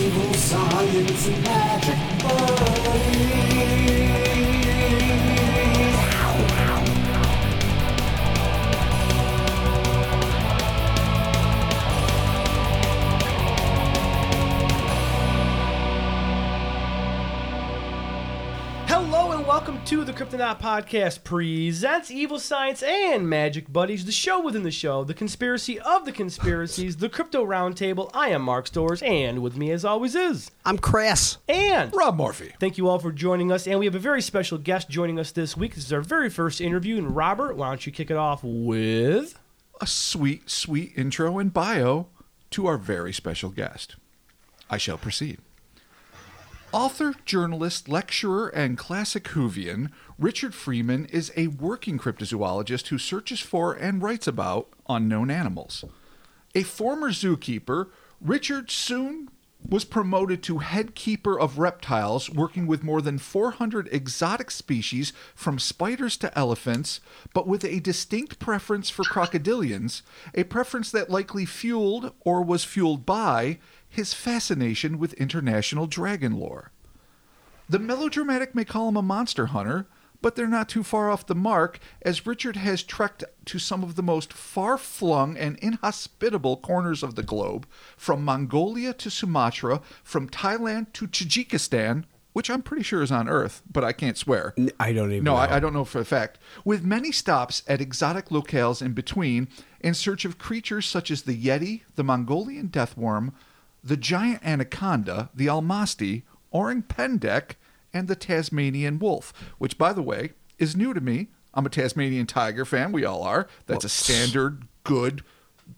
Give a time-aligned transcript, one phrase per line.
[0.00, 3.57] Evil science and magic buddies.
[19.68, 24.70] Welcome to the Kryptonaut Podcast presents Evil Science and Magic Buddies, the show within the
[24.70, 28.10] show, the conspiracy of the conspiracies, the Crypto Roundtable.
[28.14, 31.36] I am Mark Stores, and with me as always is I'm Chris.
[31.50, 32.54] and Rob Morphy.
[32.58, 35.32] Thank you all for joining us, and we have a very special guest joining us
[35.32, 35.74] this week.
[35.74, 39.38] This is our very first interview, and Robert, why don't you kick it off with?
[39.82, 42.06] A sweet, sweet intro and bio
[42.52, 43.96] to our very special guest.
[44.70, 45.40] I shall proceed.
[46.70, 53.72] Author, journalist, lecturer, and classic Whovian, Richard Freeman is a working cryptozoologist who searches for
[53.72, 55.86] and writes about unknown animals.
[56.54, 57.88] A former zookeeper,
[58.20, 59.30] Richard soon
[59.66, 65.58] was promoted to head keeper of reptiles, working with more than 400 exotic species from
[65.58, 67.00] spiders to elephants,
[67.32, 70.02] but with a distinct preference for crocodilians,
[70.34, 73.58] a preference that likely fueled or was fueled by
[73.88, 76.72] his fascination with international dragon lore.
[77.68, 79.86] The melodramatic may call him a monster hunter,
[80.20, 83.94] but they're not too far off the mark, as Richard has trekked to some of
[83.94, 87.66] the most far flung and inhospitable corners of the globe,
[87.96, 93.62] from Mongolia to Sumatra, from Thailand to Tajikistan, which I'm pretty sure is on Earth,
[93.70, 94.54] but I can't swear.
[94.80, 95.38] I don't even No, know.
[95.38, 96.38] I, I don't know for a fact.
[96.64, 99.48] With many stops at exotic locales in between,
[99.80, 103.32] in search of creatures such as the Yeti, the Mongolian deathworm,
[103.88, 106.22] the giant anaconda, the almasty,
[106.52, 107.52] orang pendek,
[107.92, 111.28] and the Tasmanian wolf, which, by the way, is new to me.
[111.54, 112.92] I'm a Tasmanian tiger fan.
[112.92, 113.48] We all are.
[113.66, 115.24] That's a standard, good,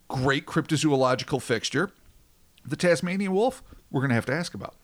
[0.08, 1.92] great cryptozoological fixture.
[2.64, 4.74] The Tasmanian wolf, we're going to have to ask about.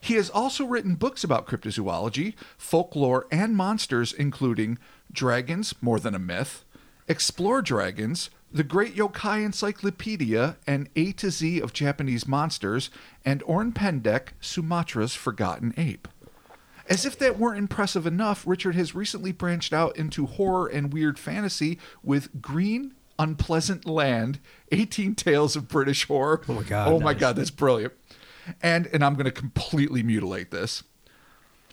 [0.00, 4.78] He has also written books about cryptozoology, folklore, and monsters, including
[5.12, 6.64] Dragons, More Than a Myth,
[7.08, 12.90] Explore Dragons, The Great Yokai Encyclopedia, and A to Z of Japanese Monsters,
[13.24, 16.08] and Orang Pendek, Sumatra's Forgotten Ape.
[16.88, 21.18] As if that weren't impressive enough, Richard has recently branched out into horror and weird
[21.18, 24.38] fantasy with Green Unpleasant Land,
[24.72, 26.40] 18 Tales of British Horror.
[26.48, 26.88] Oh my God.
[26.88, 27.92] Oh my god, that's brilliant.
[28.62, 30.84] And and I'm going to completely mutilate this.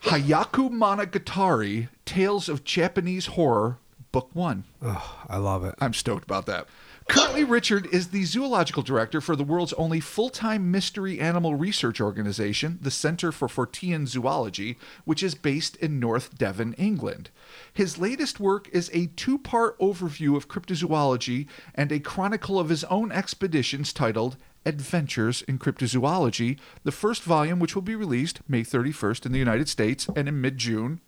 [0.01, 3.77] Hyakumonogatari, Tales of Japanese Horror,
[4.15, 4.63] Book 1.
[4.81, 5.75] Oh, I love it.
[5.79, 6.67] I'm stoked about that.
[7.09, 11.99] Currently, Richard is the zoological director for the world's only full time mystery animal research
[11.99, 17.29] organization, the Center for Fortean Zoology, which is based in North Devon, England.
[17.73, 22.85] His latest work is a two part overview of cryptozoology and a chronicle of his
[22.85, 29.25] own expeditions titled Adventures in Cryptozoology, the first volume, which will be released May 31st
[29.25, 31.01] in the United States and in mid June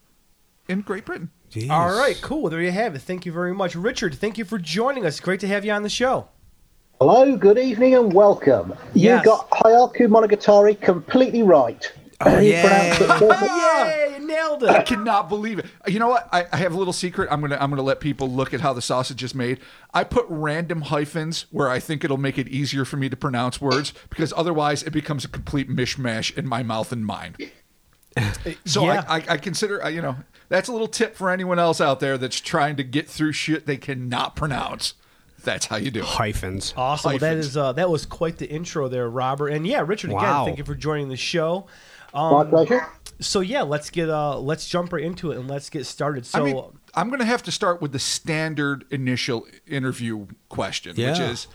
[0.67, 1.31] in Great Britain.
[1.51, 1.69] Jeez.
[1.69, 2.49] All right, cool.
[2.49, 2.99] There you have it.
[2.99, 4.15] Thank you very much, Richard.
[4.15, 5.19] Thank you for joining us.
[5.19, 6.27] Great to have you on the show.
[6.99, 8.73] Hello, good evening, and welcome.
[8.93, 9.23] Yes.
[9.23, 11.89] You got Hyakumonogatari completely right.
[12.21, 12.61] Oh, You yay.
[12.61, 13.51] pronounced it perfect.
[13.51, 15.67] Yay, nailed I cannot believe it.
[15.87, 16.27] You know what?
[16.33, 17.29] I, I have a little secret.
[17.31, 19.59] I'm gonna I'm gonna let people look at how the sausage is made.
[19.93, 23.61] I put random hyphens where I think it'll make it easier for me to pronounce
[23.61, 27.37] words because otherwise it becomes a complete mishmash in my mouth and mind.
[28.65, 29.05] So Yeah.
[29.07, 30.15] I, I, I consider uh, you know
[30.49, 33.65] that's a little tip for anyone else out there that's trying to get through shit
[33.65, 34.93] they cannot pronounce.
[35.43, 36.05] That's how you do it.
[36.05, 36.73] Hyphens.
[36.75, 37.11] Awesome.
[37.11, 37.45] Well, that Hyphens.
[37.47, 39.49] is uh, that was quite the intro there, Robert.
[39.49, 40.45] And yeah, Richard again, Wow.
[40.45, 41.67] thank you for joining the show.
[42.13, 42.85] My Um, pleasure.
[43.19, 46.25] so yeah, let's get uh let's jump right into it and let's get started.
[46.25, 46.63] So I mean,
[46.95, 51.47] I'm going to have to start with the standard initial interview question, which is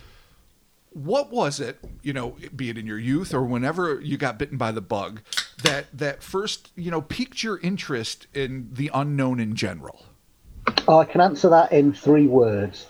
[0.95, 4.59] what was it, you know, be it in your youth or whenever you got bitten
[4.59, 5.21] by the bug,
[5.63, 10.05] that that first, you know, piqued your interest in the unknown in general?
[10.89, 12.87] Oh, I can answer that in three words.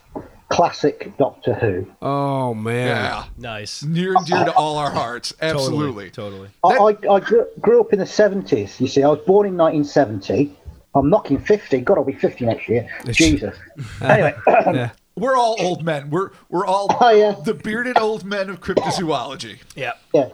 [0.50, 1.86] Classic Doctor Who.
[2.02, 2.88] Oh man.
[2.88, 3.24] Yeah.
[3.38, 3.82] nice.
[3.82, 5.32] Near and dear to all our hearts.
[5.40, 6.10] Absolutely.
[6.10, 6.50] Totally.
[6.62, 8.78] I, I, I grew, grew up in the 70s.
[8.78, 10.54] You see, I was born in 1970.
[10.94, 11.80] I'm knocking 50.
[11.80, 12.86] God, I'll be 50 next year.
[13.10, 13.56] Jesus.
[14.02, 14.90] Anyway, Yeah.
[15.16, 16.10] We're all old men.
[16.10, 17.32] We're we're all Oh, yeah.
[17.44, 19.58] the bearded old men of cryptozoology.
[19.76, 19.92] Yeah.
[20.14, 20.28] yeah.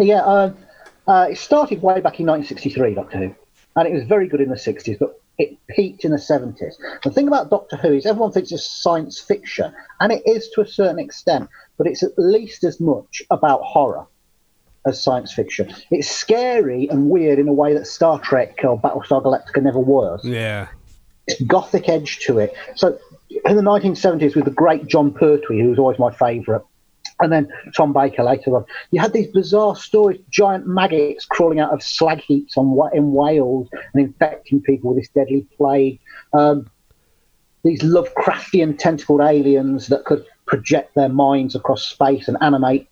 [0.00, 0.52] Yeah, uh,
[1.06, 3.34] uh, it started way back in 1963, Doctor Who.
[3.76, 6.74] And it was very good in the 60s, but it peaked in the 70s.
[7.04, 10.60] The thing about Doctor Who is everyone thinks it's science fiction, and it is to
[10.62, 11.48] a certain extent,
[11.78, 14.06] but it's at least as much about horror
[14.86, 15.72] as science fiction.
[15.90, 20.24] It's scary and weird in a way that Star Trek or Battlestar Galactica never was.
[20.24, 20.68] Yeah.
[21.28, 22.52] It's gothic edge to it.
[22.76, 22.98] So
[23.44, 26.62] in the 1970s, with the great Jon Pertwee, who was always my favourite,
[27.20, 28.64] and then Tom Baker later on.
[28.90, 33.68] You had these bizarre stories, giant maggots crawling out of slag heaps on in Wales
[33.72, 36.00] and infecting people with this deadly plague.
[36.32, 36.68] Um,
[37.64, 42.88] these Lovecraftian tentacled aliens that could project their minds across space and animate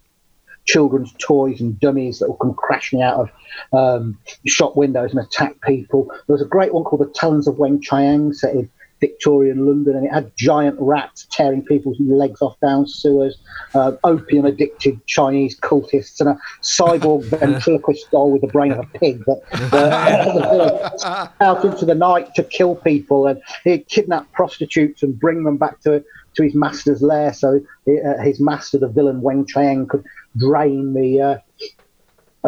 [0.64, 3.30] children's toys and dummies that will come crashing out of
[3.72, 6.06] um, shop windows and attack people.
[6.26, 8.70] There was a great one called The Talons of Weng Chiang set in
[9.00, 13.38] Victorian London, and it had giant rats tearing people's legs off down sewers,
[13.74, 18.98] uh, opium addicted Chinese cultists, and a cyborg ventriloquist doll with the brain of a
[18.98, 19.40] pig that
[19.72, 25.56] uh, out into the night to kill people, and he'd kidnap prostitutes and bring them
[25.56, 26.04] back to
[26.34, 30.04] to his master's lair, so uh, his master, the villain Weng Chiang, could
[30.36, 31.38] drain the uh,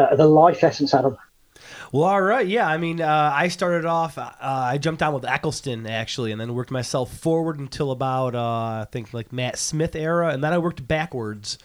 [0.01, 1.17] uh, the life essence out of
[1.93, 2.47] Well, all right.
[2.47, 4.17] Yeah, I mean, uh, I started off.
[4.17, 8.41] Uh, I jumped on with Eccleston actually, and then worked myself forward until about uh,
[8.83, 11.59] I think like Matt Smith era, and then I worked backwards,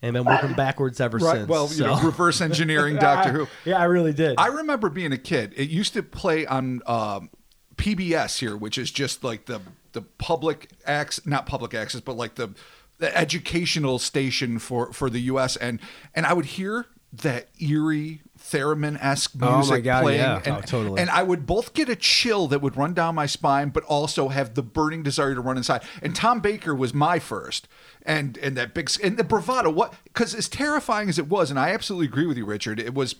[0.00, 1.38] and been working backwards ever Right.
[1.38, 1.48] since.
[1.48, 3.46] Well, you know, reverse engineering Doctor Who.
[3.64, 4.36] yeah, I really did.
[4.38, 5.52] I remember being a kid.
[5.56, 7.30] It used to play on um,
[7.74, 9.60] PBS here, which is just like the
[9.92, 12.50] the public access, not public access, but like the
[12.98, 15.56] the educational station for for the U.S.
[15.56, 15.80] and
[16.14, 20.42] and I would hear that eerie theremin esque Oh, my music God, playing, yeah.
[20.44, 21.00] and, Oh, totally.
[21.00, 24.28] and I would both get a chill that would run down my spine, but also
[24.28, 25.82] have the burning desire to run inside.
[26.02, 27.68] And Tom Baker was my first,
[28.04, 29.70] and and that big and the bravado.
[29.70, 29.94] What?
[30.04, 32.78] Because as terrifying as it was, and I absolutely agree with you, Richard.
[32.80, 33.14] It was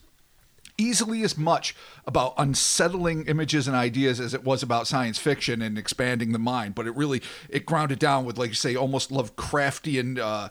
[0.81, 1.75] easily as much
[2.07, 6.73] about unsettling images and ideas as it was about science fiction and expanding the mind
[6.73, 10.49] but it really it grounded down with like you say almost lovecraftian uh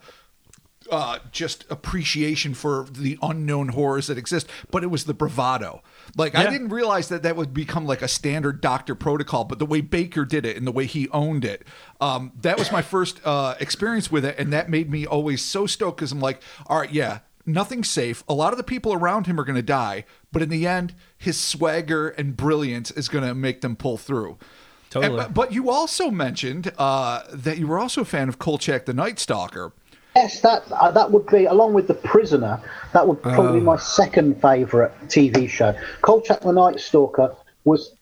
[0.91, 5.81] uh, just appreciation for the unknown horrors that exist, but it was the bravado.
[6.15, 9.65] Like I didn't realize that that would become like a standard doctor protocol, but the
[9.65, 11.63] way Baker did it and the way he owned it,
[12.01, 15.65] um, that was my first uh, experience with it, and that made me always so
[15.67, 18.23] stoked because I'm like, all right, yeah, nothing's safe.
[18.27, 20.93] A lot of the people around him are going to die, but in the end,
[21.17, 24.37] his swagger and brilliance is going to make them pull through.
[24.89, 25.07] Totally.
[25.19, 28.85] And- but, but you also mentioned uh, that you were also a fan of Kolchak
[28.85, 29.73] the Night Stalker.
[30.17, 32.59] Yes, that uh, that would be along with the Prisoner.
[32.93, 35.75] That would probably be my second favourite TV show.
[36.01, 37.35] Kolchak the Night Stalker
[37.65, 37.93] was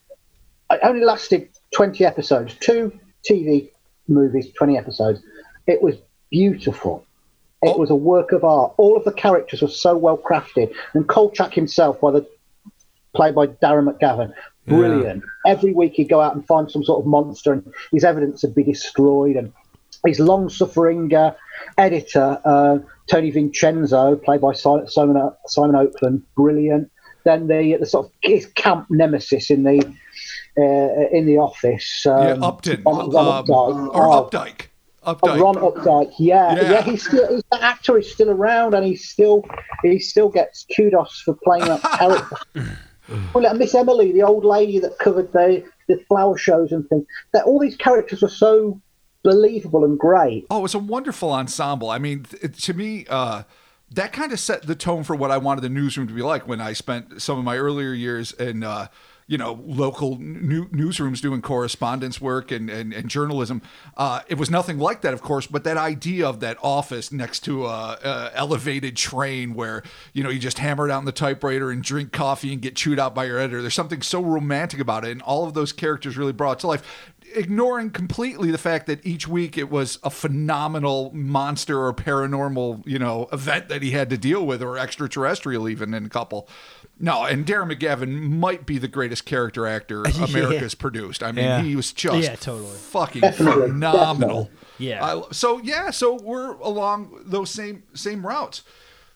[0.72, 2.98] it only lasted twenty episodes, two
[3.30, 3.70] TV
[4.08, 5.20] movies, twenty episodes.
[5.68, 5.98] It was
[6.32, 7.06] beautiful.
[7.62, 8.76] It was a work of art.
[8.78, 12.26] All of the characters were so well crafted, and Kolchak himself, by the
[13.14, 14.34] played by Darren McGavin.
[14.68, 15.22] Brilliant.
[15.46, 18.56] Every week he'd go out and find some sort of monster, and his evidence would
[18.56, 19.36] be destroyed.
[19.36, 19.52] And
[20.06, 21.34] his long-suffering uh,
[21.78, 22.78] editor, uh,
[23.10, 26.92] Tony Vincenzo, played by Simon Simon Oakland, brilliant.
[27.24, 29.80] Then the the sort of his camp nemesis in the
[30.58, 32.84] uh, in the office, um, yeah, Upton.
[32.86, 33.50] Um, Updyke.
[33.50, 34.68] or Oh, Updyke.
[35.04, 35.42] Oh, Updyke.
[35.42, 36.72] Ron Updyke, yeah, Yeah.
[36.72, 39.44] yeah, he's still he's, the actor is still around, and he still
[39.84, 42.38] he still gets kudos for playing that character.
[43.34, 47.46] well, Miss Emily, the old lady that covered the the flower shows and things, that
[47.46, 48.80] all these characters were so
[49.26, 50.46] believable and great.
[50.50, 51.90] Oh, it's a wonderful ensemble.
[51.90, 53.44] I mean, to me, uh,
[53.92, 56.48] that kind of set the tone for what I wanted the newsroom to be like
[56.48, 58.88] when I spent some of my earlier years in, uh,
[59.28, 63.62] you know, local new, newsrooms doing correspondence work and, and, and journalism.
[63.98, 67.40] Uh, it was nothing like that, of course, but that idea of that office next
[67.42, 69.82] to a, a elevated train where,
[70.14, 72.76] you know, you just hammer it out down the typewriter and drink coffee and get
[72.76, 73.62] chewed out by your editor.
[73.62, 75.12] There's something so romantic about it.
[75.12, 79.06] And all of those characters really brought it to life ignoring completely the fact that
[79.06, 84.10] each week it was a phenomenal monster or paranormal, you know, event that he had
[84.10, 86.48] to deal with, or extraterrestrial even in a couple.
[87.00, 91.22] No, and Darren McGavin might be the greatest character actor America's produced.
[91.24, 91.62] I mean, Yeah.
[91.62, 92.78] he was just Yeah, totally.
[92.78, 94.50] fucking Definitely, phenomenal.
[94.78, 95.04] Yeah.
[95.04, 98.64] I- so yeah, so we're along those same same routes.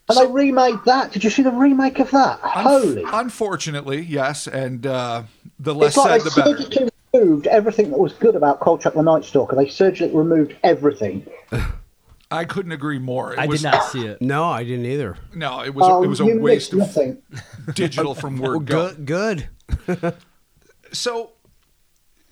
[0.08, 1.12] And they remade that.
[1.12, 2.40] Did you see the remake of that?
[2.42, 3.04] Holy!
[3.12, 5.22] Unfortunately, yes, and uh,
[5.60, 6.62] the less It's like said, they the better.
[6.64, 9.56] surgically removed everything that was good about Kolchak the Night Stalker.
[9.56, 11.26] They surgically removed everything.
[12.32, 13.32] I couldn't agree more.
[13.32, 14.22] It I was, did not see it.
[14.22, 15.16] No, I didn't either.
[15.34, 17.18] No, it was a, Oh, it was a waste of nothing.
[17.74, 18.94] digital from word Well, go.
[18.94, 19.48] good.
[19.86, 20.14] Good.
[20.92, 21.32] so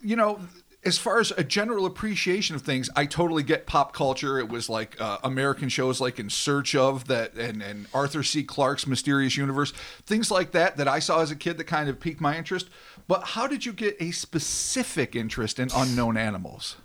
[0.00, 0.40] you know
[0.84, 4.68] as far as a general appreciation of things i totally get pop culture it was
[4.68, 9.36] like uh, american shows like in search of that and, and arthur c clarke's mysterious
[9.36, 9.72] universe
[10.06, 12.68] things like that that i saw as a kid that kind of piqued my interest
[13.08, 16.76] but how did you get a specific interest in unknown animals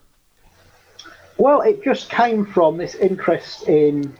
[1.37, 4.15] Well, it just came from this interest in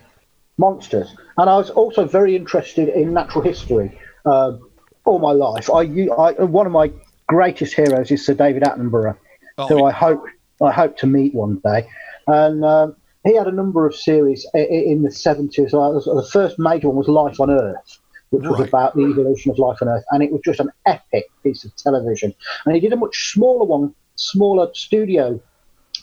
[0.57, 4.57] monsters, and I was also very interested in natural history uh,
[5.05, 5.69] all my life.
[5.69, 6.91] I, I one of my
[7.27, 9.17] greatest heroes is Sir David Attenborough,
[9.57, 9.85] Oh, who.
[9.85, 10.25] I hope
[10.61, 11.87] I hope to meet one day.
[12.27, 12.95] And um,
[13.25, 15.73] he had a number of series in the 70s.
[15.73, 17.99] Uh, The first major one was Life on Earth,
[18.33, 21.25] which was about the evolution of life on Earth, and it was just an epic
[21.43, 22.33] piece of television.
[22.65, 25.39] And he did a much smaller one, smaller studio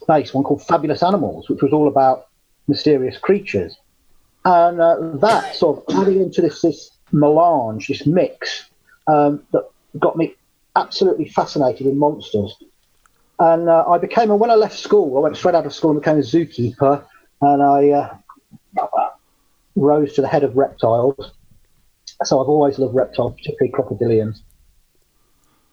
[0.07, 2.29] based one called Fabulous Animals, which was all about
[2.69, 3.77] mysterious creatures.
[4.45, 8.71] And uh, that sort of added into this, this melange, this mix,
[9.09, 9.69] um, that
[9.99, 10.37] got me
[10.77, 12.57] absolutely fascinated in monsters.
[13.41, 16.01] And uh, I became, when I left school, I went straight out of school and
[16.01, 17.05] became a zookeeper,
[17.41, 19.11] and I uh,
[19.75, 21.33] rose to the head of reptiles.
[22.25, 24.41] So I've always loved reptiles, particularly crocodilians.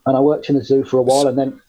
[0.06, 1.62] And I worked in the zoo for a while, and then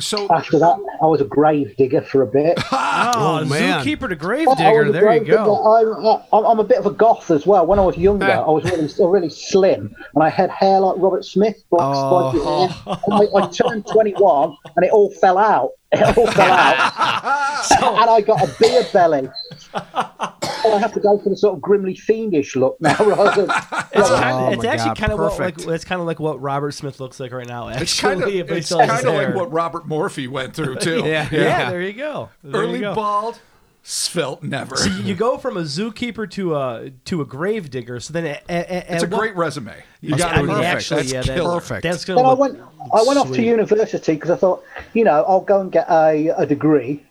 [0.00, 2.58] So after that, I was a grave digger for a bit.
[3.02, 3.82] Ah, oh, man.
[3.82, 4.80] zookeeper to grave I digger.
[4.80, 5.36] was a There you grave digger.
[5.36, 5.74] go.
[5.74, 7.64] I'm, I'm, I'm a bit of a goth as well.
[7.66, 8.44] When I was younger, ah.
[8.46, 12.30] I was really, really slim, and I had hair like Robert Smith, black oh.
[12.32, 12.98] spiky hair.
[13.06, 15.70] And I, I turned 21, and it all fell out.
[15.92, 19.28] It all fell out, and I got a beer belly.
[19.72, 23.46] So I have to go for the sort of grimly fiendish look now, rather.
[23.46, 23.50] Than,
[23.92, 26.20] It's, Oh kind it's my actually God, kind of what, like it's kind of like
[26.20, 27.68] what Robert Smith looks like right now.
[27.68, 30.98] Actually, it's kind of it's kind of like what Robert Morphy went through too.
[31.06, 31.28] Yeah.
[31.32, 32.28] Yeah, there you go.
[32.44, 32.94] There Early you go.
[32.94, 33.40] bald,
[33.82, 34.76] svelte never.
[34.76, 37.98] So you go from a zookeeper to a to a grave digger.
[37.98, 39.82] So then, at, at, at it's a what- great resume.
[40.02, 40.66] You got to mean, perfect.
[40.66, 41.82] actually, That's yeah, that- Perfect.
[41.82, 42.58] That's gonna then I went.
[42.94, 44.62] I went off to university because I thought,
[44.94, 47.04] you know, I'll go and get a, a degree,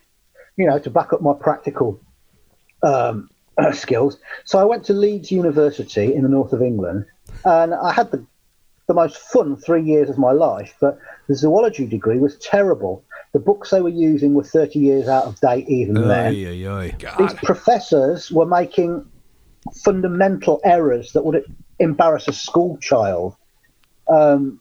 [0.56, 2.00] you know, to back up my practical
[2.84, 3.30] um,
[3.74, 4.18] skills.
[4.46, 7.06] So I went to Leeds University in the north of England,
[7.46, 8.26] and I had the
[8.88, 10.76] the most fun three years of my life.
[10.82, 13.04] But the zoology degree was terrible.
[13.34, 16.34] The books they were using were 30 years out of date even then.
[16.34, 17.16] Ay, ay, ay.
[17.20, 19.06] These professors were making
[19.84, 21.44] fundamental errors that would
[21.78, 23.36] embarrass a school child.
[24.08, 24.60] Um,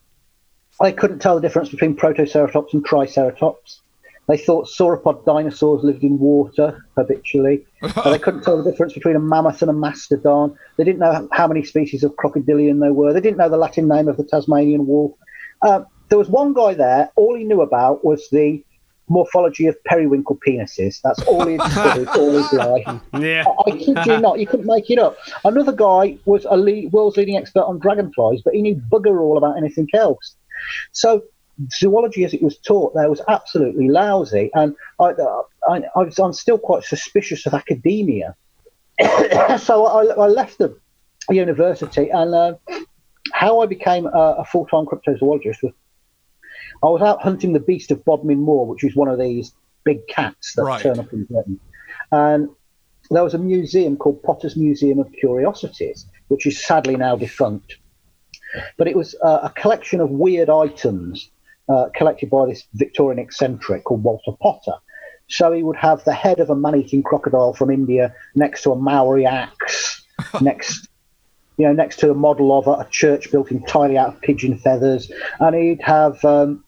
[0.80, 3.80] I couldn't tell the difference between Protoceratops and Triceratops.
[4.28, 7.66] They thought sauropod dinosaurs lived in water habitually.
[7.80, 10.56] but they couldn't tell the difference between a mammoth and a mastodon.
[10.76, 13.12] They didn't know how many species of crocodilian there were.
[13.12, 15.12] They didn't know the Latin name of the Tasmanian wolf.
[15.62, 15.80] Uh,
[16.10, 17.10] there was one guy there.
[17.16, 18.62] All he knew about was the
[19.08, 21.00] morphology of periwinkle penises.
[21.02, 23.00] That's all he'd studied all his life.
[23.18, 23.44] Yeah.
[23.66, 25.16] I kid you not, you couldn't make it up.
[25.44, 29.38] Another guy was a lead, world's leading expert on dragonflies, but he knew bugger all
[29.38, 30.36] about anything else.
[30.92, 31.22] So
[31.72, 35.12] zoology, as it was taught, there was absolutely lousy, and I,
[35.68, 38.34] I, I was, I'm still quite suspicious of academia.
[39.58, 40.76] so I, I left the
[41.30, 42.54] university, and uh,
[43.32, 45.72] how I became a, a full-time cryptozoologist was
[46.82, 49.52] I was out hunting the beast of Bodmin Moor, which is one of these
[49.84, 50.80] big cats that Right.
[50.80, 51.58] turn up in Britain.
[52.12, 52.48] And
[53.10, 57.78] there was a museum called Potter's Museum of Curiosities, which is sadly now defunct.
[58.76, 61.30] But it was uh, a collection of weird items
[61.68, 64.74] uh, collected by this Victorian eccentric called Walter Potter.
[65.28, 68.76] So he would have the head of a man-eating crocodile from India next to a
[68.76, 70.02] Maori axe,
[70.40, 70.88] next,
[71.58, 74.56] you know, next to a model of a, a church built entirely out of pigeon
[74.56, 76.64] feathers, and he'd have um,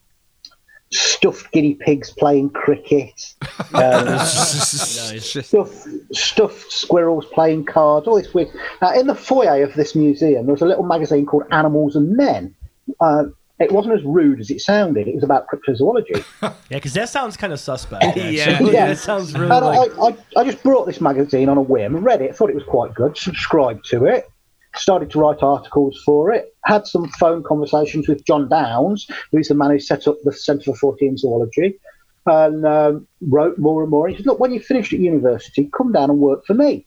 [0.91, 3.35] stuffed guinea pigs playing cricket.
[3.73, 8.49] Um, stuffed, stuffed squirrels playing cards, all this weird.
[8.83, 12.17] Now, in the foyer of this museum, there was a little magazine called Animals and
[12.17, 12.55] Men.
[12.99, 13.27] Uh,
[13.61, 15.07] it wasn't as rude as it sounded.
[15.07, 16.25] It was about cryptozoology.
[16.71, 18.17] Yeah, because that sounds kind of suspect.
[18.17, 18.63] Yeah.
[18.71, 18.87] Yeah.
[18.87, 19.99] that sounds really and like.
[19.99, 20.07] I,
[20.39, 22.95] I, I just brought this magazine on a whim, read it, thought it was quite
[22.95, 24.31] good, subscribed to it,
[24.77, 29.55] started to write articles for it, had some phone conversations with Jon Downes, who's the
[29.55, 31.79] man who set up the Centre for Fortean Zoology,
[32.27, 34.09] and um, wrote more and more.
[34.09, 36.87] He said, Look, when you finished at university, come down and work for me.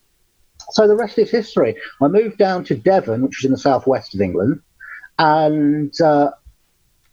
[0.72, 1.76] So the rest is history.
[2.02, 4.62] I moved down to Devon, which is in the southwest of England,
[5.20, 6.32] and uh,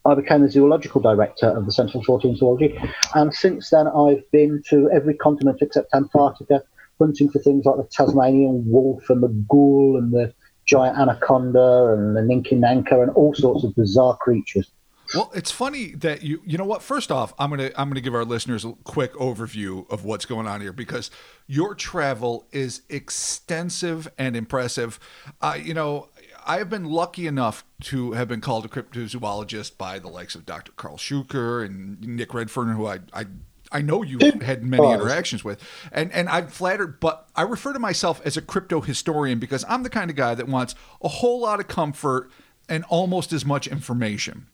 [0.05, 2.79] I became the zoological director of the Centre for Fortean Zoology.
[3.15, 6.63] And since then, I've been to every continent except Antarctica,
[6.99, 10.33] hunting for things like the Tasmanian wolf and the ghoul and the
[10.67, 14.71] giant anaconda and the ninki-nanka and all sorts of bizarre creatures.
[15.15, 16.83] Well, it's funny that you you know what.
[16.83, 20.47] First off, I'm gonna I'm gonna give our listeners a quick overview of what's going
[20.47, 21.11] on here because
[21.49, 25.01] your travel is extensive and impressive.
[25.41, 26.11] Uh, you know,
[26.47, 30.47] I have been lucky enough to have been called a cryptozoologist by the likes of
[30.47, 30.73] Dr.
[30.73, 33.27] Karl Shuker and Nick Redfern, who I I.
[33.73, 37.79] I know you had many interactions with, and and I'm flattered, but I refer to
[37.79, 41.41] myself as a crypto historian because I'm the kind of guy that wants a whole
[41.43, 42.33] lot of comfort
[42.69, 44.49] and almost as much information.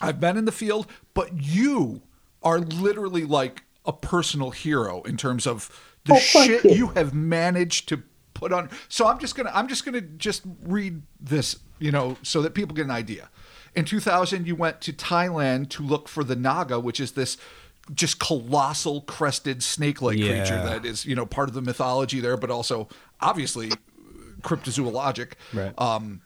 [0.00, 2.00] I've been in the field, but you
[2.42, 5.68] are literally like a personal hero in terms of
[6.06, 6.70] the Oh, shit you.
[6.70, 8.04] you have managed to
[8.38, 8.70] put on.
[8.88, 12.74] So I'm just gonna I'm just gonna just read this, you know, so that people
[12.74, 13.28] get an idea.
[13.74, 17.36] In 2000, you went to Thailand to look for the Naga, which is this
[17.94, 20.26] just colossal crested snake-like Yeah.
[20.38, 22.88] creature that is you know part of the mythology there, but also
[23.20, 23.70] obviously
[24.42, 25.32] cryptozoologic.
[25.52, 25.72] Right.
[25.78, 26.20] Um,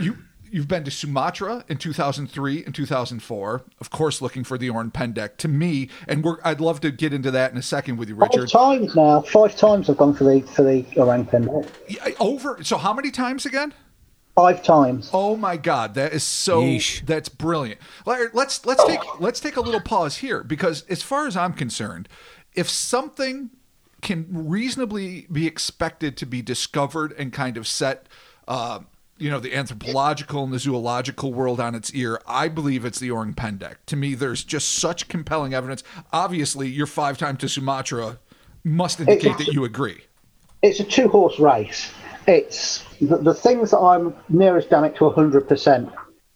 [0.00, 0.18] you
[0.54, 5.36] you've been to Sumatra in 2003 and 2004, of course, looking for the Orang Pendek.
[5.38, 8.14] To me, and we're I'd love to get into that in a second with you,
[8.14, 8.32] Richard.
[8.32, 8.56] Five Richard.
[8.56, 9.20] times now.
[9.22, 11.68] Five times I've gone for the for the orang pendek.
[11.88, 12.62] Yeah, Over.
[12.62, 13.74] So how many times again?
[14.36, 15.10] Five times.
[15.12, 16.62] Oh my God, that is so.
[16.62, 17.04] Yeesh.
[17.04, 17.80] That's brilliant.
[18.06, 22.08] Let's let's take let's take a little pause here because, as far as I'm concerned,
[22.54, 23.50] if something
[24.02, 28.06] can reasonably be expected to be discovered and kind of set,
[28.46, 28.80] uh,
[29.18, 33.10] you know, the anthropological and the zoological world on its ear, I believe it's the
[33.10, 33.76] Orang Pendek.
[33.86, 35.84] To me, there's just such compelling evidence.
[36.12, 38.18] Obviously, your five time to Sumatra
[38.64, 40.02] must indicate that you agree.
[40.62, 41.92] It's a two horse race.
[42.26, 45.92] It's the, the things that I'm nearest damn it to 100%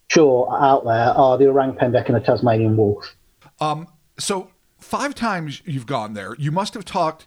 [0.09, 3.17] sure out there are the orang pendek and the Tasmanian wolf.
[3.61, 6.35] um, So five times you've gone there.
[6.39, 7.27] You must have talked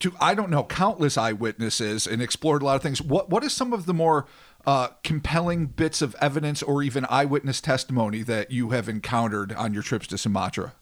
[0.00, 3.02] to I don't know countless eyewitnesses and explored a lot of things.
[3.02, 4.26] What what is some of the more
[4.66, 9.82] uh, compelling bits of evidence or even eyewitness testimony that you have encountered on your
[9.82, 10.74] trips to Sumatra?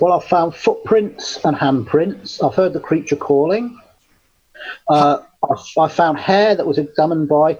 [0.00, 2.42] Well, I've found footprints and handprints.
[2.44, 3.80] I've heard the creature calling.
[4.88, 5.18] Uh,
[5.78, 7.58] I, found hair that was examined by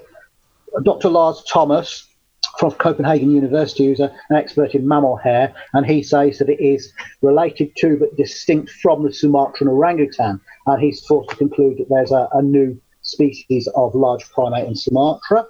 [0.84, 1.08] Dr.
[1.08, 2.06] Lars Thomas
[2.58, 6.60] from Copenhagen University, who's a, an expert in mammal hair, and he says that it
[6.60, 10.40] is related to but distinct from the Sumatran orangutan.
[10.66, 14.74] And he's forced to conclude that there's a, a new species of large primate in
[14.74, 15.46] Sumatra.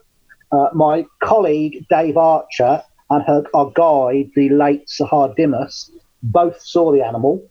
[0.53, 5.91] Uh, my colleague Dave Archer and her our guide, the late Sahar Didmus,
[6.23, 7.43] both saw the animal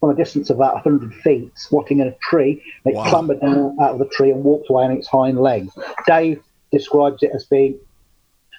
[0.00, 2.62] from a distance of about 100 feet, squatting in a tree.
[2.84, 3.08] It Wow.
[3.08, 5.76] clambered down out of the tree and walked away on its hind legs.
[6.06, 7.78] Dave describes it as being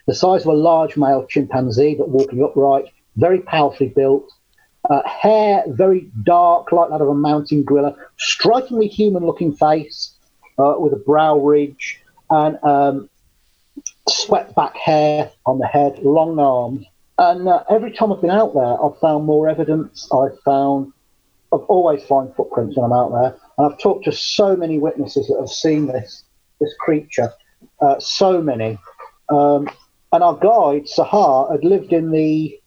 [0.06, 4.30] the size of a large male chimpanzee, but walking upright, very powerfully built.
[4.90, 7.96] Uh, hair very dark, like that of a mountain gorilla.
[8.18, 10.16] Strikingly human-looking face
[10.60, 13.10] uh, with a brow ridge and um,
[14.08, 16.86] swept back hair on the head, long arms.
[17.18, 20.08] And uh, every time I've been out there, I've found more evidence.
[20.12, 20.94] I've found,
[21.54, 25.28] I've always find footprints when I'm out there, and I've talked to so many witnesses
[25.28, 26.24] that have seen this
[26.60, 27.32] this creature.
[27.82, 28.78] Uh, so many.
[29.30, 29.70] Um,
[30.12, 32.60] and our guide Sahar had lived in the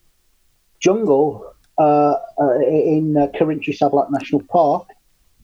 [0.80, 4.86] jungle uh, uh, in uh, Kerinci Seblat National Park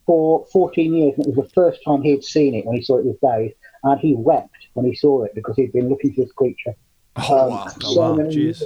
[0.08, 2.82] for 14 years, and it was the first time he had seen it when he
[2.82, 6.14] saw it with Dave, and he wept when he saw it because he'd been looking
[6.14, 6.74] for this creature.
[7.16, 7.66] Oh um, wow!
[7.66, 8.62] so wow, many jeez.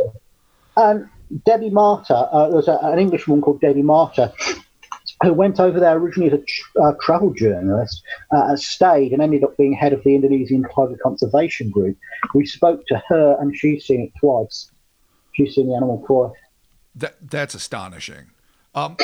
[0.76, 1.08] And
[1.44, 4.32] Debbie Martyr, uh, there was a, an English woman called Debbie Martyr
[5.24, 9.42] who went over there originally as a tr- uh, travel journalist, uh, stayed and ended
[9.42, 11.96] up being head of the Indonesian Tiger Conservation Group.
[12.34, 14.70] We spoke to her, and she's seen it twice.
[15.32, 16.38] She's seen the animal twice.
[16.94, 18.30] That that's astonishing.
[18.74, 18.96] Um,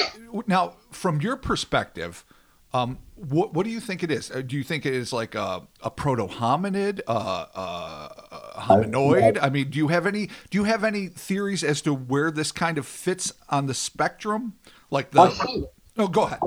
[0.46, 2.24] now, from your perspective,
[2.72, 4.31] um, what what do you think it is?
[4.31, 8.09] Uh, Do you think it is like a, a proto hominid, uh, uh,
[8.57, 9.38] a hominoid?
[9.40, 12.52] I mean, do you have any do you have any theories as to where this
[12.52, 14.54] kind of fits on the spectrum?
[14.90, 16.40] Like the think oh, go ahead.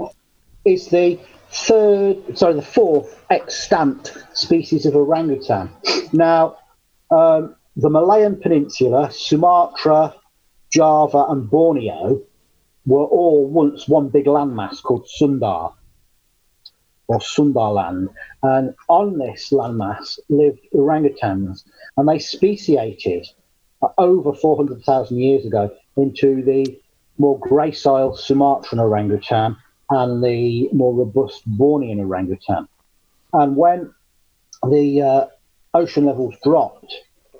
[0.65, 5.71] is the third, sorry, the fourth extant species of orangutan.
[6.13, 6.57] Now,
[7.09, 10.15] um, the Malayan Peninsula, Sumatra,
[10.71, 12.21] Java, and Borneo
[12.85, 15.69] were all once one big landmass called Sunda
[17.07, 18.09] or Sundaland.
[18.43, 21.63] And on this landmass lived orangutans,
[21.97, 23.27] and they speciated
[23.97, 26.79] over 400,000 years ago into the
[27.17, 29.57] more gracile Sumatran orangutan
[29.89, 32.67] and the more robust Bornean orangutan.
[33.33, 33.93] And when
[34.67, 35.25] the uh,
[35.73, 36.93] ocean levels dropped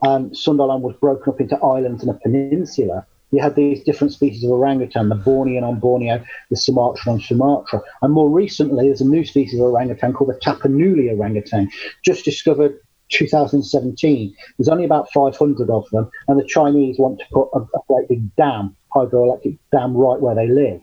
[0.04, 4.44] and Sundaland was broken up into islands and a peninsula, you had these different species
[4.44, 7.82] of orangutan, the Bornean on Borneo, the Sumatran on Sumatra.
[8.02, 11.70] And more recently, there's a new species of orangutan called the Tapanuli orangutan,
[12.04, 12.78] just discovered
[13.10, 14.36] 2017.
[14.58, 18.08] There's only about 500 of them, and the Chinese want to put a, a great
[18.10, 20.82] big dam, hydroelectric dam, right where they live.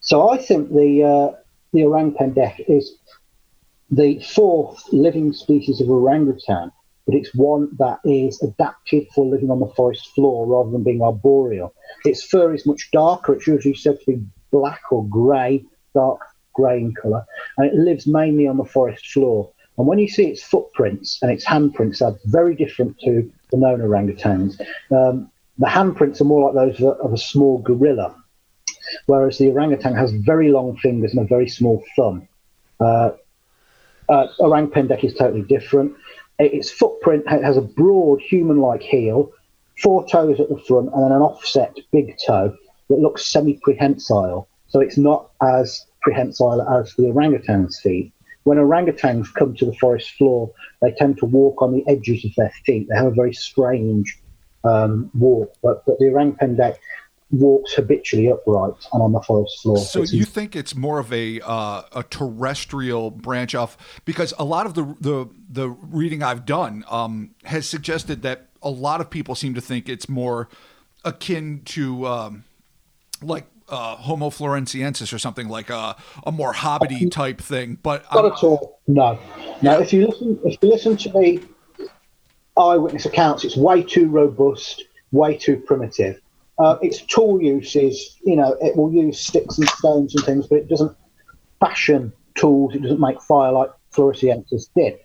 [0.00, 1.36] So I think the uh,
[1.72, 2.96] the orang pendek is
[3.90, 6.72] the fourth living species of orangutan,
[7.06, 11.02] but it's one that is adapted for living on the forest floor rather than being
[11.02, 11.74] arboreal.
[12.04, 13.34] Its fur is much darker.
[13.34, 16.20] It's usually said to be black or grey, dark
[16.52, 17.24] grey in colour,
[17.56, 19.50] and it lives mainly on the forest floor.
[19.78, 23.80] And when you see its footprints and its handprints are very different to the known
[23.80, 24.60] orangutans.
[24.90, 28.16] Um, the handprints are more like those of a, of a small gorilla,
[29.06, 32.26] whereas the orangutan has very long fingers and a very small thumb.
[32.80, 33.10] Uh,
[34.08, 35.94] uh, orang pendek is totally different.
[36.38, 39.30] Its footprint has a broad human-like heel,
[39.82, 42.56] four toes at the front, and then an offset big toe.
[42.88, 44.48] that looks semi-prehensile.
[44.68, 48.12] So it's not as prehensile as the orangutan's feet.
[48.44, 52.32] When orangutans come to the forest floor, they tend to walk on the edges of
[52.36, 52.88] their feet.
[52.88, 54.18] They have a very strange
[54.64, 56.56] um, walk, but, but the orangutan
[57.32, 59.78] walks habitually upright and on the forest floor.
[59.78, 64.44] So It's- you think it's more of a uh, a terrestrial branch off because a
[64.44, 69.08] lot of the the the reading I've done um, has suggested that a lot of
[69.10, 70.48] people seem to think it's more
[71.04, 72.44] akin to um,
[73.22, 77.78] like uh, Homo floresiensis or something like a a more hobbity type thing.
[77.82, 78.78] But Not I'm- at all.
[78.86, 79.18] No,
[79.62, 79.80] no.
[79.80, 81.42] If you listen, if you listen to the
[82.58, 86.20] eyewitness accounts, it's way too robust, way too primitive.
[86.58, 90.46] Uh, its tool use is, you know, it will use sticks and stones and things,
[90.46, 90.96] but it doesn't
[91.60, 92.74] fashion tools.
[92.74, 94.98] It doesn't make fire like Floresiensis did.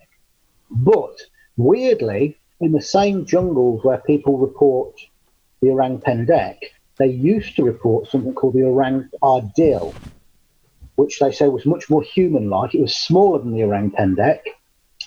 [0.70, 1.16] But
[1.56, 4.94] weirdly, in the same jungles where people report
[5.60, 6.58] the orang pendek,
[6.98, 9.94] they used to report something called the orang ardil,
[10.96, 12.74] which they say was much more human-like.
[12.74, 14.40] It was smaller than the orang pendek,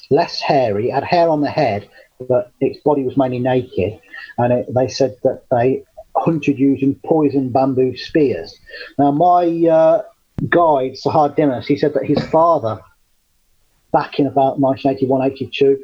[0.10, 1.88] less hairy, had hair on the head,
[2.28, 4.00] but its body was mainly naked.
[4.38, 5.84] And it, they said that they
[6.16, 8.58] hunted using poison bamboo spears.
[8.98, 10.04] Now, my uh,
[10.50, 12.82] guide, Sahar Didmus, he said that his father,
[13.92, 15.78] back in about 1981-82,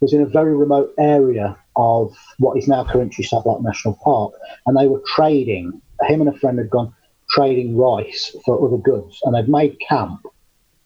[0.00, 4.34] was in a very remote area of what is now Kerinci Seblat National Park,
[4.66, 5.80] and they were trading.
[6.02, 6.94] Him and a friend had gone
[7.30, 10.26] trading rice for other goods, and they'd made camp.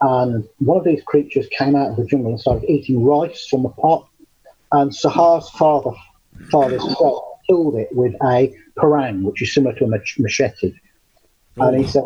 [0.01, 3.65] And one of these creatures came out of the jungle and started eating rice from
[3.65, 4.07] a pot.
[4.73, 5.93] And Sahar's father,
[6.51, 6.85] father's
[7.47, 10.75] killed it with a parang, which is similar to a mach- machete.
[11.59, 11.69] Oh.
[11.69, 12.05] And he said,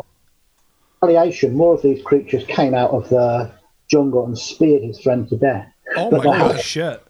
[1.01, 3.51] retaliation, more of these creatures came out of the
[3.89, 5.67] jungle and speared his friend to death.
[5.97, 6.63] oh But my gosh.
[6.63, 7.03] Shit.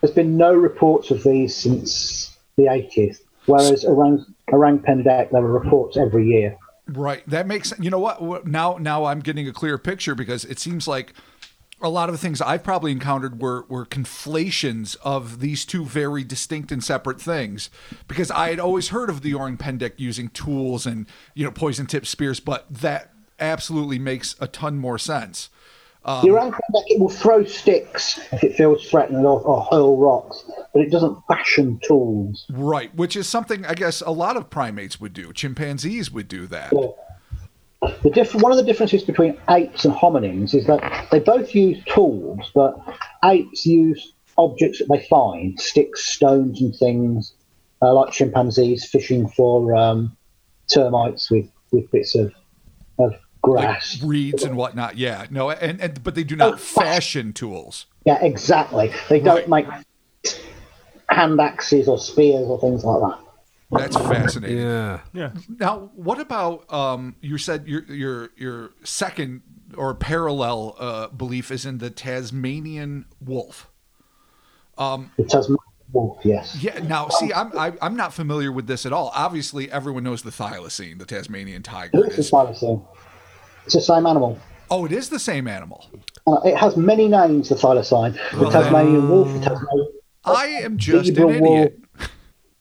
[0.00, 5.52] there's been no reports of these since the 80s, whereas around, orang pendek, there are
[5.60, 6.56] reports every year.
[6.88, 7.28] Right.
[7.28, 10.60] That makes you know what what- now now I'm getting a clear picture because it
[10.60, 11.12] seems like
[11.80, 16.24] a lot of the things I've probably encountered were were conflations of these two very
[16.24, 17.70] distinct and separate things
[18.08, 21.86] because I had always heard of the Orang Pendek using tools and you know poison
[21.86, 25.50] tip spears but that absolutely makes a ton more sense.
[26.06, 29.96] Um, the orang pendek, it will throw sticks if it feels threatened or, or hurl
[29.96, 32.46] rocks, but it doesn't fashion tools.
[32.48, 35.32] Right, which is something I guess a lot of primates would do.
[35.32, 36.72] Chimpanzees would do that.
[38.02, 41.82] The diff- one of the differences between apes and hominins is that they both use
[41.84, 42.76] tools, but
[43.24, 47.34] apes use objects that they find, sticks, stones, and things,
[47.82, 50.16] uh, like chimpanzees fishing for um,
[50.72, 52.32] termites with, with bits of,
[52.98, 54.02] of Like grass.
[54.02, 54.96] reeds and whatnot.
[54.96, 55.26] Yeah.
[55.30, 57.86] No, and, and but they do not fashion tools.
[58.04, 58.90] Yeah, exactly.
[59.08, 59.66] They don't make
[61.08, 63.25] hand axes or spears or things like that.
[63.70, 64.58] That's fascinating.
[64.58, 65.00] Yeah.
[65.12, 65.30] Yeah.
[65.48, 69.42] Now, what about um, you said your your your second
[69.76, 73.68] or parallel uh, belief is in the Tasmanian wolf?
[74.78, 75.58] Um, The Tasmanian
[75.92, 76.56] wolf, yes.
[76.62, 76.78] Yeah.
[76.80, 79.10] Now, see, I'm I, I'm not familiar with this at all.
[79.14, 81.90] Obviously, everyone knows the thylacine, the Tasmanian tiger.
[82.04, 82.86] It's the Is, thylacine.
[83.64, 84.38] It's the same animal.
[84.70, 85.86] oh, it is the same animal.
[86.26, 88.12] Uh, it has many names, the thylacine.
[88.32, 89.88] The Well, then- Tasmanian wolf, the Tasmanian...
[90.24, 91.36] I am just an Zebra wolf.
[91.36, 91.78] idiot.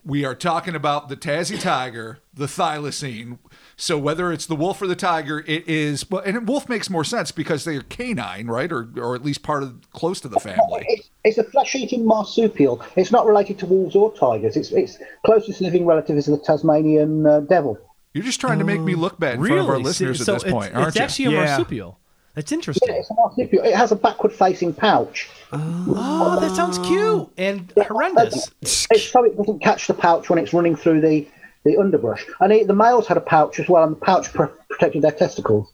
[0.07, 3.39] We are talking about the Tassie tiger, the thylacine.
[3.75, 6.09] So whether it's the wolf or the tiger, it is.
[6.09, 9.63] Well, and wolf makes more sense because they're canine, right, or or at least part
[9.63, 10.85] of close to the family.
[10.87, 12.83] It's, it's a flesh-eating marsupial.
[12.95, 14.55] It's not related to wolves or tigers.
[14.55, 17.79] Its its closest living relative is the Tasmanian uh, devil.
[18.13, 20.35] You're just trying to make me look bad in front of our listeners so at
[20.35, 21.01] this it's, point, aren't it's you?
[21.01, 21.45] actually a Yeah.
[21.45, 21.99] marsupial.
[22.35, 22.89] That's interesting.
[22.89, 23.63] Yeah, it's a marsupial.
[23.63, 25.29] It has a backward-facing pouch.
[25.53, 28.51] Oh, that sounds cute and horrendous.
[28.61, 31.27] It's so it doesn't catch the pouch when it's running through the,
[31.63, 32.25] the underbrush.
[32.41, 35.11] And it, the males had a pouch as well, and the pouch pr- protected their
[35.13, 35.71] testicles.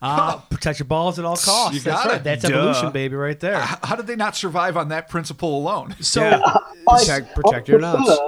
[0.00, 1.74] Ah, protect your balls at all costs.
[1.74, 2.16] You That's got right.
[2.20, 2.24] it.
[2.24, 2.48] That's Duh.
[2.56, 3.56] evolution, baby, right there.
[3.60, 5.96] H- How did they not survive on that principle alone?
[6.00, 6.40] So, Yeah.
[6.88, 8.20] I- Protect- protect I your prefer- nuts.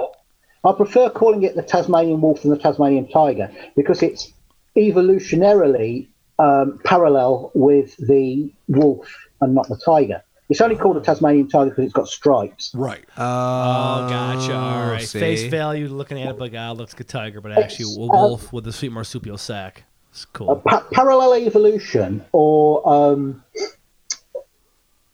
[0.65, 4.31] I prefer calling it the Tasmanian wolf than the Tasmanian tiger because it's
[4.77, 6.07] evolutionarily
[6.39, 9.07] um, parallel with the wolf
[9.41, 10.23] and not the tiger.
[10.49, 12.71] It's only called a Tasmanian tiger because it's got stripes.
[12.75, 13.03] Right.
[13.17, 14.53] oh, gotcha.
[14.53, 15.01] All right.
[15.01, 15.19] see?
[15.19, 18.51] Face value, looking at it but ah, looks like a tiger, but actually a wolf
[18.51, 19.83] with a sweet marsupial sack.
[20.11, 20.57] It's cool.
[20.57, 23.43] Pa- parallel evolution or um,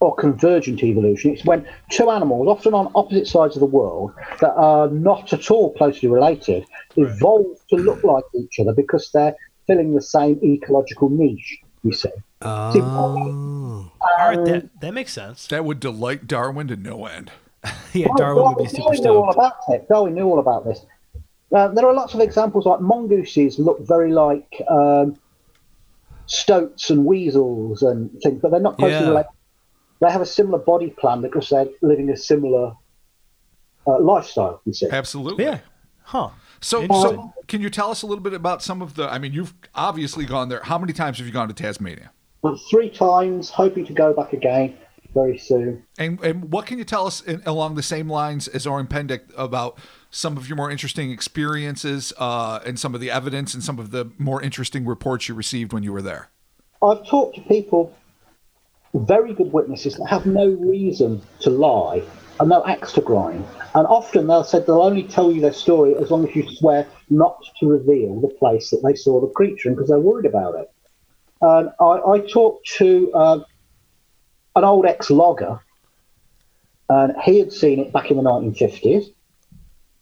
[0.01, 1.32] or convergent evolution.
[1.32, 5.51] It's when two animals, often on opposite sides of the world, that are not at
[5.51, 9.36] all closely related, evolve to look like each other because they're
[9.69, 11.60] filling the same ecological niche.
[11.84, 12.10] You see.
[12.41, 13.89] Oh.
[14.01, 15.47] all right, that, that makes sense.
[15.47, 17.32] That would delight Darwin to no end.
[17.93, 19.89] Yeah, Darwin would be super Darwin knew all about it.
[19.89, 20.86] Darwin knew all about this.
[21.53, 25.17] Uh, there are lots of examples like mongooses look very like um,
[26.27, 29.10] stoats and weasels and things, but they're not closely Yeah.
[29.10, 29.29] related.
[30.01, 32.73] They have a similar body plan because they're living a similar
[33.88, 34.62] uh, lifestyle.
[34.65, 35.45] You see, Absolutely.
[35.45, 35.60] Yeah.
[36.03, 36.29] Huh.
[36.62, 39.10] So, so can you tell us a little bit about some of the?
[39.10, 40.62] I mean, you've obviously gone there.
[40.63, 42.12] How many times have you gone to Tasmania?
[42.41, 44.78] But three times, hoping to go back again
[45.13, 45.84] very soon.
[45.98, 49.22] And and what can you tell us in, along the same lines as Orang Pendek
[49.38, 49.78] about
[50.12, 53.91] some of your more interesting experiences uh, and some of the evidence and some of
[53.91, 56.30] the more interesting reports you received when you were there?
[56.82, 57.95] I've talked to people,
[58.93, 62.04] very good witnesses that have no reason to lie
[62.39, 63.45] and no axe to grind.
[63.79, 66.85] And often they'll say they'll only tell you their story as long as you swear
[67.09, 70.55] not to reveal the place that they saw the creature in because they're worried about
[70.55, 70.69] it.
[71.39, 73.39] And I, I talked to uh,
[74.57, 75.61] an old ex-logger,
[76.89, 79.13] and he had seen it back in the 1950s,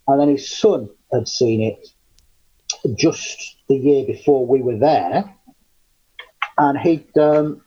[0.08, 1.88] and then his son had seen it
[2.98, 5.38] just the year before we were there
[6.58, 7.62] and he'd um,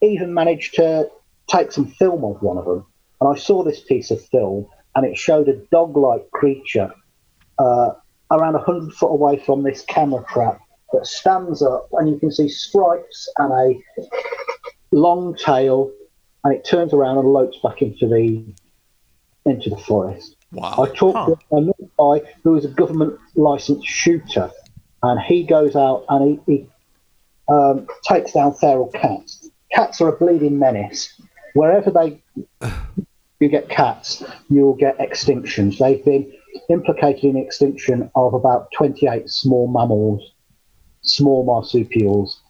[0.00, 1.10] even managed to
[1.48, 2.86] take some film of one of them.
[3.20, 6.92] And I saw this piece of film, and it showed a dog-like creature
[7.58, 7.90] uh,
[8.30, 10.60] around hundred foot away from this camera trap
[10.92, 14.06] that stands up, and you can see stripes and a
[14.92, 15.90] long tail,
[16.44, 18.44] and it turns around and lopes back into the
[19.46, 20.36] into the forest.
[20.52, 20.74] Wow.
[20.78, 24.50] I talked to another guy who was a government licensed shooter,
[25.02, 26.66] and he goes out and he, he
[27.48, 29.50] um, takes down feral cats.
[29.72, 31.20] Cats are a bleeding menace.
[31.54, 32.22] Wherever they
[33.44, 35.78] you get cats, you'll get extinctions.
[35.78, 36.32] They've been
[36.70, 40.32] implicated in the extinction of about 28 small mammals,
[41.02, 42.40] small marsupials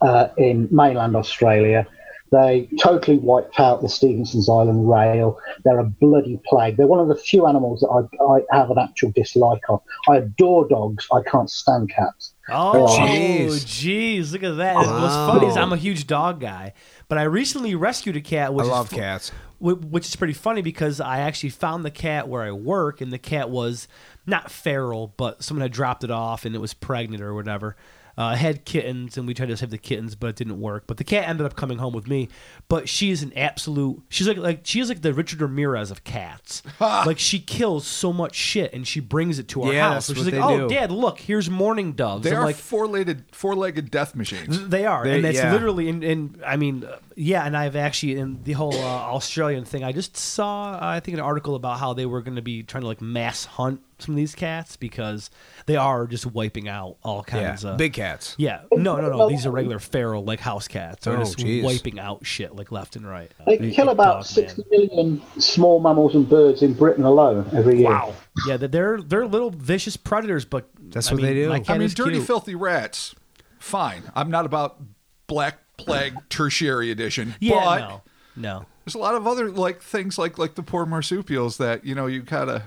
[0.00, 1.86] uh, in mainland Australia.
[2.34, 5.38] They totally wiped out the Stevenson's Island rail.
[5.64, 6.76] They're a bloody plague.
[6.76, 9.82] They're one of the few animals that I, I have an actual dislike of.
[10.08, 11.06] I adore dogs.
[11.12, 12.34] I can't stand cats.
[12.48, 13.46] Oh, Jeez.
[13.46, 14.32] Oh, jeez.
[14.32, 14.74] Look at that.
[14.74, 16.72] What's funny is I'm a huge dog guy,
[17.08, 18.52] but I recently rescued a cat.
[18.52, 19.30] Which I love fu- cats.
[19.60, 23.18] Which is pretty funny because I actually found the cat where I work, and the
[23.18, 23.86] cat was
[24.26, 27.76] not feral, but someone had dropped it off, and it was pregnant or whatever.
[28.16, 30.84] Uh, I had kittens, and we tried to save the kittens, but it didn't work.
[30.86, 32.28] But the cat ended up coming home with me.
[32.68, 34.02] But she's an absolute.
[34.08, 36.62] She's like like she's like the Richard Ramirez of cats.
[36.80, 39.94] like she kills so much shit, and she brings it to our Yeah, house.
[39.94, 42.38] that's So she's what like, they "Oh, do." Dad, look, here's mourning doves." They I'm
[42.38, 44.68] are like, four-legged, four-legged death machines.
[44.68, 45.52] they are, They- and that's yeah.
[45.52, 49.64] literally, and, and I mean, uh, yeah, and I've actually in the whole uh, Australian
[49.64, 49.84] thing.
[49.84, 52.82] I just saw, I think, an article about how they were going to be trying
[52.82, 55.30] to like mass hunt some of these cats because
[55.66, 58.34] they are just wiping out all Yeah, kinds of big cats.
[58.38, 59.28] Yeah, no, no, no.
[59.28, 61.04] These are regular feral like house cats.
[61.04, 61.62] They're Oh, just jeez.
[61.62, 63.30] wiping out shit like left and right.
[63.46, 64.48] They Big kill about dog, man.
[64.48, 67.90] 60 million small mammals and birds in Britain alone every year.
[67.90, 68.14] Wow.
[68.48, 71.52] Yeah, they're- they're they're little vicious predators, but That's I what they do.
[71.52, 72.26] I mean, dirty, cute.
[72.26, 73.14] filthy rats.
[73.60, 74.02] Fine.
[74.16, 74.80] I'm not about
[75.28, 77.34] Black Plague Tertiary Edition.
[77.40, 78.02] Yeah, but no,
[78.36, 78.66] no.
[78.84, 82.06] there's a lot of other like things like like the poor marsupials that you know
[82.06, 82.62] you kind of.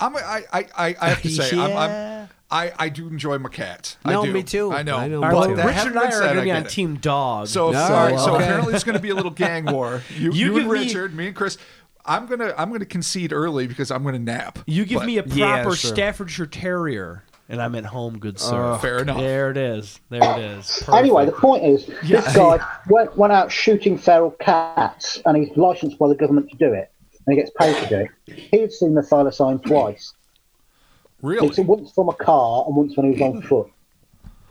[0.00, 3.48] I'm I I I, I have to say I'm, I'm I I do enjoy my
[3.48, 3.96] cats.
[4.04, 4.32] I No, do.
[4.32, 4.72] me too.
[4.72, 4.96] I know.
[4.96, 5.54] I know, All me right, well, too.
[5.68, 6.68] Richard and I are going to be I on it.
[6.70, 7.46] Team Dog.
[7.48, 8.18] So No, sorry.
[8.18, 8.44] So okay.
[8.44, 10.02] apparently it's going to be a little gang war.
[10.16, 11.56] You, You you, and give me- Richard, me and Chris.
[12.04, 14.58] I'm gonna I'm gonna concede early because I'm gonna nap.
[14.66, 15.94] You give But me a Yeah, proper sure.
[15.94, 18.78] Staffordshire Terrier, and I'm at home, good sir.
[18.78, 19.18] fair enough.
[19.18, 20.00] There it is.
[20.08, 20.88] There it is.
[20.88, 25.98] Anyway, the point is, this guy went, went out shooting feral cats, and he's licensed
[25.98, 26.90] by the government to do it,
[27.26, 28.36] and he gets paid to do it.
[28.50, 30.14] He had seen the thylacine twice.
[31.20, 31.48] Really?
[31.48, 33.70] It's once from a car and once when he was on foot.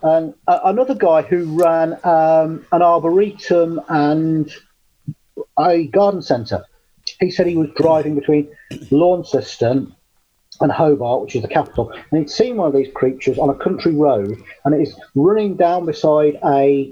[0.04, 4.51] And uh, another guy who ran um, an arboretum and
[5.60, 6.65] a garden centre.
[7.19, 8.49] He said he was driving between
[8.89, 9.95] Launceston
[10.62, 13.56] and Hobart, which is the capital, and he'd seen one of these creatures on a
[13.56, 16.91] country road, and it is running down beside a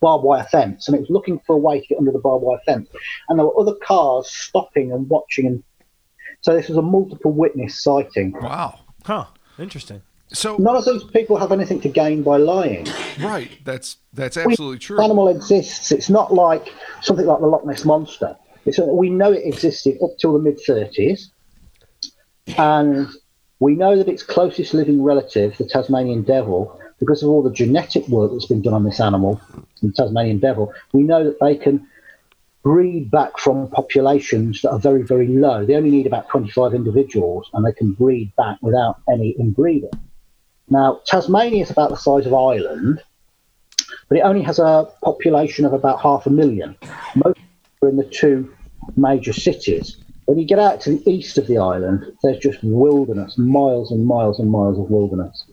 [0.00, 2.44] barbed wire fence, and it was looking for a way to get under the barbed
[2.44, 2.88] wire fence,
[3.28, 5.62] and there were other cars stopping and watching, and
[6.42, 8.32] so this was a multiple witness sighting.
[8.40, 8.80] Wow.
[9.04, 9.26] Huh.
[9.58, 10.02] Interesting.
[10.32, 12.86] So None of these people have anything to gain by lying.
[13.20, 15.02] right, that's that's absolutely The true.
[15.02, 15.90] animal exists.
[15.90, 18.36] It's not like something like the Loch Ness monster.
[18.64, 21.30] It's we know it existed up till the mid 30s,
[22.58, 23.08] and
[23.58, 28.06] we know that its closest living relative, the Tasmanian devil, because of all the genetic
[28.08, 29.40] work that's been done on this animal,
[29.82, 31.86] the Tasmanian devil, we know that they can
[32.62, 35.64] breed back from populations that are very, very low.
[35.64, 39.90] They only need about 25 individuals, and they can breed back without any inbreeding.
[40.68, 43.02] Now, Tasmania is about the size of Ireland,
[44.08, 46.76] but it only has a population of about half a million.
[47.14, 47.40] Most
[47.82, 48.54] are in the two
[48.96, 49.96] major cities.
[50.30, 54.06] When you get out to the east of the island, there's just wilderness, miles and
[54.06, 55.44] miles and miles of wilderness.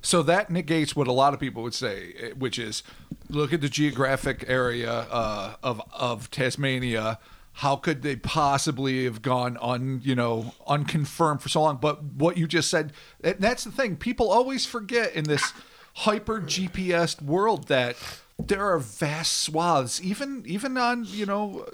[0.00, 2.84] So that negates what a lot of people would say, eh, which is
[3.28, 7.18] look at the geographic area uh, of of Tasmania.
[7.54, 11.78] How could they possibly have gone un you know unconfirmed for so long?
[11.78, 13.96] But what you just said, that's the thing.
[13.96, 15.52] People always forget in this
[15.94, 17.96] hyper GPS world that
[18.38, 21.66] there are vast swaths, even even on you know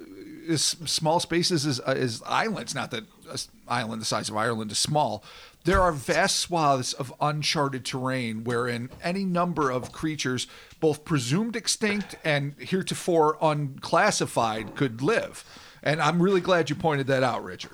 [0.49, 2.75] as small spaces as, as islands.
[2.75, 5.25] Not that an island the size of Ireland is small.
[5.65, 10.47] There are vast swaths of uncharted terrain wherein any number of creatures,
[10.79, 15.45] both presumed extinct and heretofore unclassified, could live.
[15.83, 17.73] And I'm really glad you pointed that out, Richard.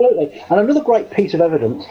[0.00, 0.40] Absolutely.
[0.50, 1.84] And another great piece of evidence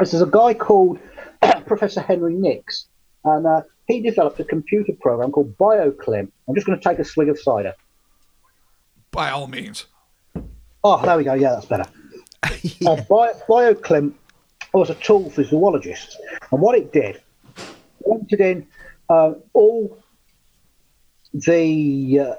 [0.00, 0.98] is there's a guy called
[1.66, 2.86] Professor Henry Nix,
[3.24, 6.30] and uh, he developed a computer program called BioClim.
[6.48, 7.74] I'm just going to take a swig of cider.
[9.16, 9.86] By all means.
[10.84, 11.32] Oh, there we go.
[11.32, 11.86] Yeah, that's better.
[12.86, 14.12] uh, Bio, BioClim
[14.74, 16.18] was a tool for zoologists,
[16.52, 17.22] and what it did,
[17.56, 18.66] it entered in
[19.08, 19.98] uh, all
[21.32, 22.34] the uh,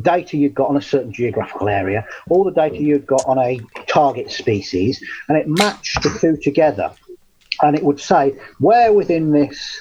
[0.00, 3.60] data you'd got on a certain geographical area, all the data you'd got on a
[3.86, 6.90] target species, and it matched the two together.
[7.60, 9.78] And it would say where within this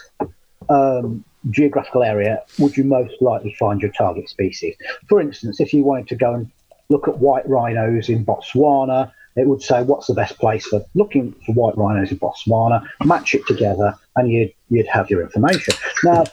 [0.67, 4.75] um, geographical area would you most likely find your target species.
[5.07, 6.51] For instance, if you wanted to go and
[6.89, 11.33] look at white rhinos in Botswana, it would say what's the best place for looking
[11.45, 15.73] for white rhinos in Botswana, match it together, and you'd, you'd have your information.
[16.03, 16.25] Now,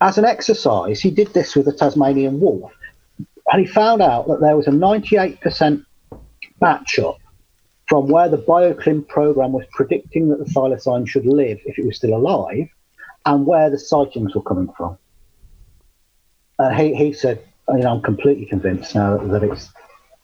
[0.00, 2.72] as an exercise, he did this with a Tasmanian wolf,
[3.52, 5.84] and he found out that there was a 98%
[6.60, 7.18] match up
[7.88, 11.96] from where the BioClim program was predicting that the thylacine should live if it was
[11.96, 12.68] still alive
[13.26, 14.96] and where the sightings were coming from.
[16.58, 19.68] And he, he said, you know, I'm completely convinced now that it's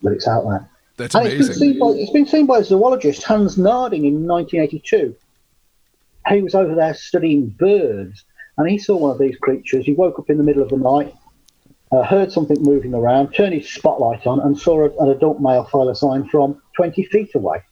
[0.03, 0.69] that it's out there.
[0.97, 1.55] That's and it's been, amazing.
[1.55, 5.15] seen by, it's been seen by zoologist Hans Naarding in 1982.
[6.29, 8.25] He was over there studying birds,
[8.57, 9.85] and he saw one of these creatures.
[9.85, 11.15] He woke up in the middle of the night,
[11.93, 15.65] uh, heard something moving around, turned his spotlight on, and saw a, an adult male
[15.71, 17.63] thylacine from 20 feet away.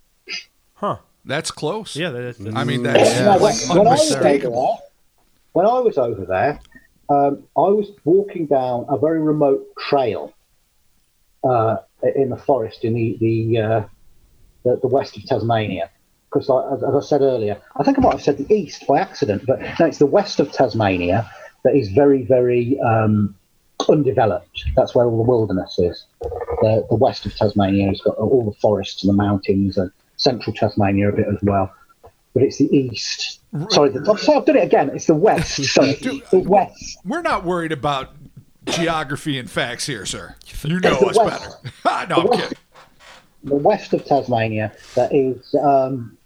[0.74, 0.98] Huh.
[1.24, 1.96] That's close.
[1.96, 4.78] Yeah, that, that's, I mean, that's Now, like when, when I was over unmistakable.
[5.54, 6.60] When I was over there,
[7.08, 10.32] um, I was walking down a very remote trail
[11.42, 11.76] uh,
[12.14, 13.84] in the forest in the the, uh,
[14.64, 15.90] the the west of Tasmania.
[16.28, 18.98] Because, as, as I said earlier, I think I might have said the east by
[18.98, 21.30] accident, but no, it's the west of Tasmania
[21.62, 23.36] that is very, very um,
[23.88, 24.64] undeveloped.
[24.74, 26.04] That's where all the wilderness is.
[26.20, 30.52] The, the west of Tasmania has got all the forests and the mountains, and central
[30.56, 31.72] Tasmania a bit as well.
[32.32, 33.40] But it's the east.
[33.70, 34.90] Sorry, the, sorry, I've done it again.
[34.90, 35.64] It's the west.
[35.64, 36.98] Sorry, the west.
[37.04, 38.10] We're not worried about
[38.66, 40.34] geography and facts here, sir.
[40.64, 41.62] You know the us West.
[41.84, 42.06] better.
[42.08, 42.58] no, I'm kidding.
[43.44, 46.16] the west of Tasmania that is um,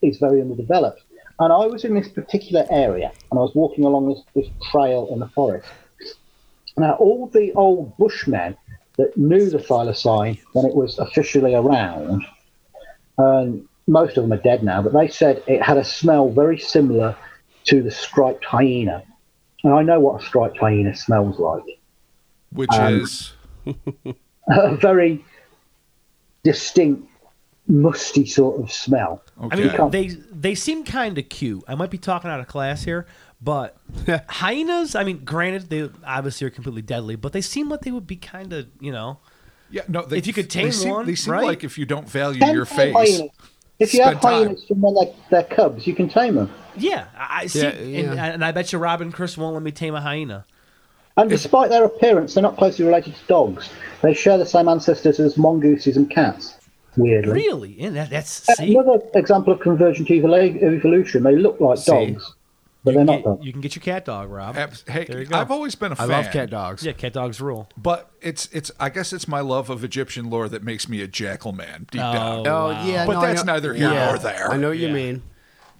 [0.00, 1.02] is very underdeveloped.
[1.40, 5.08] And I was in this particular area, and I was walking along this, this trail
[5.12, 5.68] in the forest.
[6.76, 8.56] Now, all the old bushmen
[8.96, 12.24] that knew the thylacine when it was officially around,
[13.18, 16.58] and most of them are dead now, but they said it had a smell very
[16.58, 17.16] similar
[17.64, 19.02] to the striped hyena.
[19.64, 21.80] And I know what a striped hyena smells like.
[22.52, 23.32] Which Um, is
[24.50, 25.24] A very
[26.44, 27.08] distinct,
[27.66, 29.22] musty sort of smell.
[29.50, 29.88] I mean, okay.
[29.90, 31.64] they they seem kind of cute.
[31.68, 33.06] I might be talking out of class here,
[33.40, 33.76] but
[34.28, 34.94] hyenas.
[34.94, 38.16] I mean, granted, they obviously are completely deadly, but they seem like they would be
[38.16, 39.20] kind of, you know.
[39.70, 40.02] yeah, no.
[40.06, 41.44] They, if you could they tame seem, one, they seem right?
[41.44, 43.30] like if you don't value Can your face, hyenas.
[43.78, 46.50] If you have hyenas from when they're, they're cubs, you can tame them.
[46.76, 48.24] Yeah, I I see, Yeah, And, yeah.
[48.26, 50.44] and I bet you Robin Chris won't let me tame a hyena.
[51.16, 53.68] And despite their appearance, they're not closely related to dogs.
[54.02, 56.56] They share the same ancestors as mongooses and cats.
[56.96, 57.32] Weirdly.
[57.32, 57.80] Really?
[57.80, 58.74] And that, that's see.
[58.76, 61.22] Another example of convergent evolu- evolution.
[61.24, 61.90] They look like See?
[61.92, 62.34] dogs,
[62.84, 63.46] but You they're can, not get, dogs.
[63.46, 64.54] you can get your cat dog, Rob.
[64.86, 65.36] Hey, There you go.
[65.36, 66.10] I've always been a I fan.
[66.10, 66.84] I love cat dogs.
[66.84, 67.68] Yeah, cat dogs rule.
[67.76, 71.06] But it's it's I guess it's my love of Egyptian lore that makes me a
[71.08, 72.46] jackal man deep Oh, down.
[72.46, 72.86] Oh Wow.
[72.86, 74.50] yeah, But no, that's neither here yeah, nor there.
[74.50, 74.92] I know what you Yeah.
[74.94, 75.22] mean.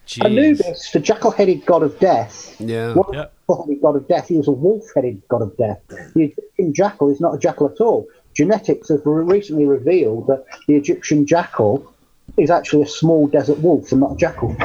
[0.06, 0.24] Jeez.
[0.24, 2.94] Anubis, the jackal-headed god of death, Yeah.
[2.94, 3.80] wasn't Yep.
[3.82, 4.28] god of death.
[4.28, 5.80] He was a wolf-headed god of death.
[6.14, 8.06] The Egyptian jackal is not a jackal at all.
[8.32, 11.92] Genetics have recently revealed that the Egyptian jackal
[12.38, 14.56] is actually a small desert wolf and not a jackal.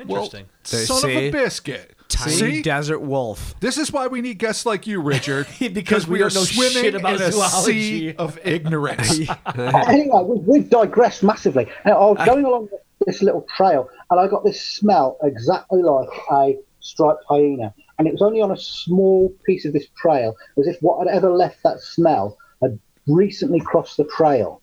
[0.00, 0.06] Huh.
[0.08, 0.46] Well, Interesting.
[0.70, 1.94] They son of a biscuit.
[2.08, 3.54] Tiny See, desert wolf.
[3.60, 6.72] this is why we need guests like you, Richard, Because we we are don't swimming
[6.82, 8.10] shit about in a zoology.
[8.10, 9.20] sea of ignorance.
[9.54, 11.68] anyway, we, we've digressed massively.
[11.84, 12.68] And I was going along
[13.06, 17.72] this little trail, and I got this smell exactly like a striped hyena.
[17.98, 21.14] And it was only on a small piece of this trail, as if what had
[21.14, 24.60] ever left that smell had recently crossed the trail.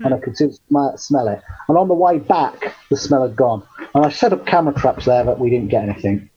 [0.00, 0.52] And I could still
[0.96, 1.40] smell it.
[1.68, 3.62] And on the way back, the smell had gone.
[3.94, 6.28] And I set up camera traps there, but we didn't get anything.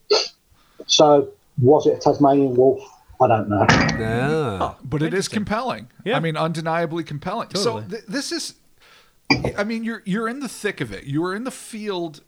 [0.85, 1.29] So,
[1.61, 2.81] was it a Tasmanian wolf?
[3.19, 3.65] I don't know.
[3.69, 4.73] Yeah.
[4.83, 5.89] but it is compelling.
[6.05, 6.17] Yeah.
[6.17, 7.49] I mean, undeniably compelling.
[7.49, 7.81] Totally.
[7.83, 8.53] So th- this is,
[9.57, 11.05] I mean, you're you're in the thick of it.
[11.05, 12.21] You are in the field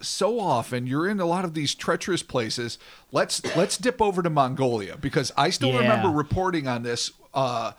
[0.00, 0.86] so often.
[0.86, 2.78] You're in a lot of these treacherous places.
[3.10, 5.80] Let's let's dip over to Mongolia because I still Yeah.
[5.80, 7.10] remember reporting on this.
[7.34, 7.72] Uh,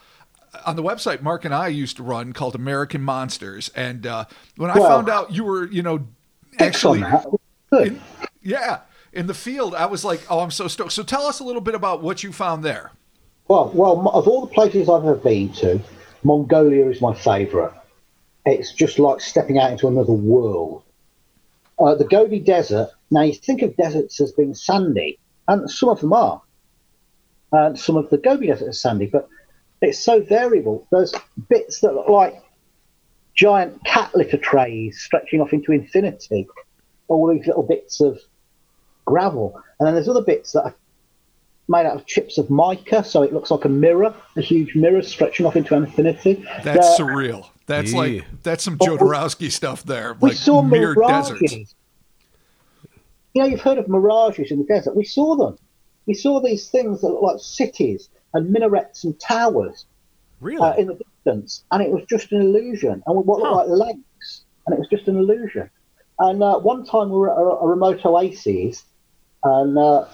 [0.65, 4.25] on the website Mark and I used to run called American Monsters, and uh,
[4.57, 6.07] when I Well- found out you were, you know,
[6.59, 7.03] actually.
[7.71, 8.01] Good.
[8.41, 8.79] yeah,
[9.13, 10.91] in the field, I was like, oh, I'm so stoked.
[10.91, 12.91] So tell us a little bit about what you found there.
[13.47, 15.79] Well, well, of all the places I've ever been to,
[16.23, 17.73] Mongolia is my favourite.
[18.45, 20.83] It's just like stepping out into another world.
[21.79, 22.89] Uh, the Gobi Desert.
[23.11, 26.41] Now you think of deserts as being sandy, and some of them are.
[27.51, 29.27] And some of the Gobi Desert is sandy, but
[29.81, 30.87] it's so variable.
[30.91, 31.13] There's
[31.49, 32.41] bits that look like
[33.35, 36.47] giant cat litter trays stretching off into infinity.
[37.07, 38.19] All these little bits of
[39.05, 40.75] gravel, and then there's other bits that are
[41.67, 45.01] made out of chips of mica, so it looks like a mirror, a huge mirror
[45.01, 46.43] stretching off into infinity.
[46.63, 47.45] That's The- surreal.
[47.67, 47.97] That's Yeah.
[47.99, 50.15] like that's some Jodorowsky stuff there.
[50.19, 51.39] we like saw mere mirages.
[51.39, 51.75] deserts.
[53.33, 54.95] You know, you've heard of mirages in the desert.
[54.95, 55.57] We saw them.
[56.07, 59.85] We saw these things that look like cities and minarets and towers
[60.41, 60.61] Really?
[60.61, 63.01] uh, in the distance, and it was just an illusion.
[63.05, 63.55] And what looked Huh.
[63.67, 65.69] like lakes, and it was just an illusion.
[66.19, 68.83] And uh, one time we were at a, a remote oasis,
[69.43, 70.05] and uh,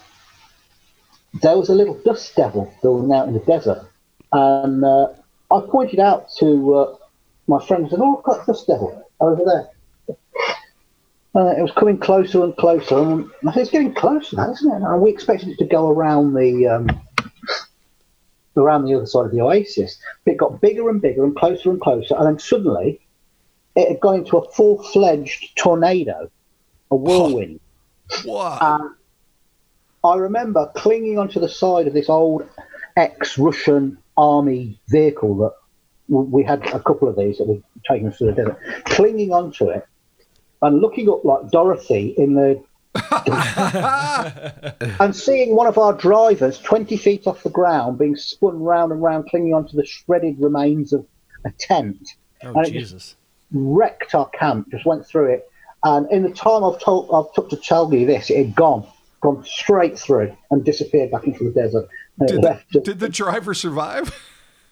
[1.42, 3.82] there was a little dust devil building out in the desert.
[4.32, 5.08] And uh,
[5.52, 6.94] I pointed out to uh,
[7.48, 9.66] my friend, I said, "Oh, look dust devil over there."
[11.34, 14.72] Uh, it was coming closer and closer, and I said, "It's getting closer, now, isn't
[14.72, 16.88] it?" And we expected it to go around the um,
[18.56, 19.98] around the other side of the oasis.
[20.24, 23.00] But it got bigger and bigger and closer and closer, and then suddenly
[23.74, 26.30] it had gone into a full-fledged tornado,
[26.90, 27.60] a whirlwind.
[28.24, 28.58] Wow.
[28.60, 28.96] Um,
[30.04, 32.48] I remember clinging onto the side of this old
[32.96, 35.52] ex-Russian army vehicle that
[36.08, 39.68] we had a couple of these that we'd taken us to the desert, clinging onto
[39.68, 39.86] it
[40.62, 42.62] and looking up like Dorothy in the
[45.00, 49.02] and seeing one of our drivers 20 feet off the ground being spun round and
[49.02, 51.06] round clinging onto the shredded remains of
[51.44, 51.98] a tent
[52.42, 53.16] oh, and it just Jesus.
[53.52, 55.50] wrecked our camp, just went through it.
[55.84, 58.86] And in the time I've told, I've took to tell you this, it had gone,
[59.20, 61.88] gone straight through and disappeared back into the desert.
[62.18, 62.72] And it did, left.
[62.72, 64.14] the, did the driver survive?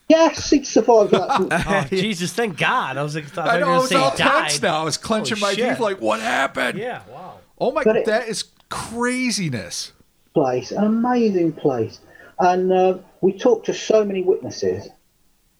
[0.09, 1.65] yes, he survived that.
[1.69, 2.97] Oh, Jesus, thank God.
[2.97, 3.67] I was like, thought I you know.
[3.67, 4.49] were I was all he died.
[4.49, 4.81] tense now.
[4.81, 5.69] I was clenching Holy my shit.
[5.71, 5.81] teeth.
[5.81, 6.79] Like, what happened?
[6.79, 7.39] Yeah, wow.
[7.65, 7.81] Oh my!
[7.81, 9.93] It- that is craziness.
[10.35, 11.99] place, an amazing place.
[12.39, 14.89] And uh, we talked to so many witnesses.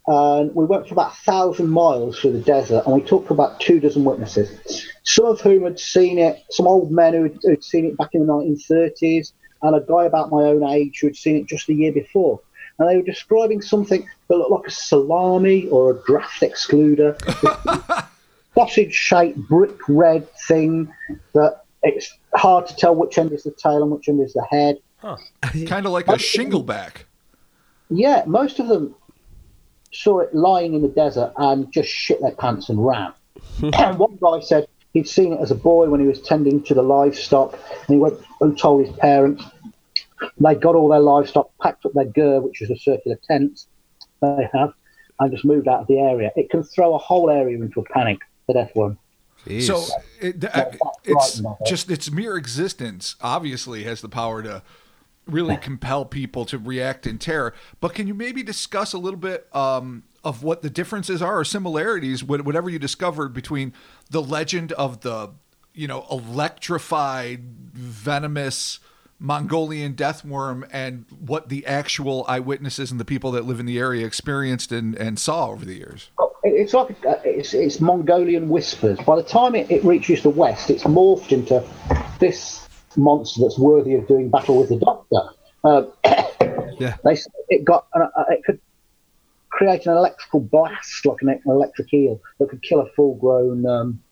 [0.07, 3.33] And we went for about a thousand miles through the desert, and we talked to
[3.33, 7.39] about two dozen witnesses, some of whom had seen it, some old men who had,
[7.43, 9.33] who'd seen it back in the 1930s,
[9.63, 12.39] and a guy about my own age who had seen it just the year before.
[12.79, 17.17] And they were describing something that looked like a salami or a draft excluder,
[18.55, 20.93] sausage shaped brick red thing
[21.33, 24.47] that it's hard to tell which end is the tail and which end is the
[24.51, 24.79] head.
[25.67, 27.05] Kind of like a shingleback.
[27.91, 28.95] Yeah, most of them
[29.93, 33.13] saw it lying in the desert and just shit their pants and ran.
[33.59, 33.71] Hmm.
[33.75, 36.75] and one guy said he'd seen it as a boy when he was tending to
[36.75, 39.45] the livestock, and he went and told his parents.
[40.41, 43.67] They got all their livestock, packed up their ger, which is a circular tent
[44.23, 44.73] they have,
[45.21, 46.31] and just moved out of the area.
[46.35, 48.21] It can throw a whole area into a panic.
[48.47, 48.99] The death one.
[49.47, 49.67] Jeez.
[49.67, 49.85] So
[50.21, 54.63] it, Yeah, uh, it's just its mere existence obviously has the power to
[55.27, 57.55] really compel people to react in terror.
[57.81, 61.45] But can you maybe discuss a little bit um, of what the differences are or
[61.45, 63.73] similarities, whatever you discovered between
[64.11, 65.31] the legend of the,
[65.73, 67.41] you know, electrified,
[67.73, 68.81] venomous
[69.19, 73.79] Mongolian death worm and what the actual eyewitnesses and the people that live in the
[73.79, 76.11] area experienced and, and saw over the years?
[76.45, 78.99] It- It's like uh, it's, it's Mongolian whispers.
[79.01, 81.63] By the time it, it reaches the west, it's morphed into
[82.21, 85.21] this monster that's worthy of doing battle with the Doctor.
[85.65, 85.83] Uh,
[86.81, 86.97] Yeah.
[87.05, 87.17] they
[87.51, 88.59] it got uh, uh, it could
[89.49, 94.03] create an electrical blast like an, an electric eel that could kill a full-grown um,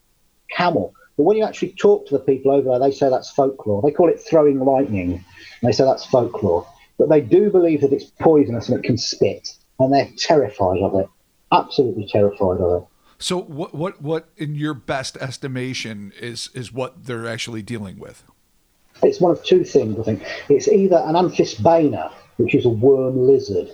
[0.57, 0.95] camel.
[1.17, 3.83] But when you actually talk to the people over there, they say that's folklore.
[3.83, 5.13] They call it throwing lightning.
[5.15, 5.25] And
[5.69, 6.65] they say that's folklore.
[6.99, 9.49] But they do believe that it's poisonous and it can spit,
[9.81, 11.09] and they're terrified of it.
[11.53, 12.89] Absolutely terrified of it.
[13.19, 18.25] So what what what in your best estimation is is what they're actually dealing with?
[19.03, 20.23] It's one of two things, I think.
[20.49, 23.69] It's either an amphisbaena, which is a worm lizard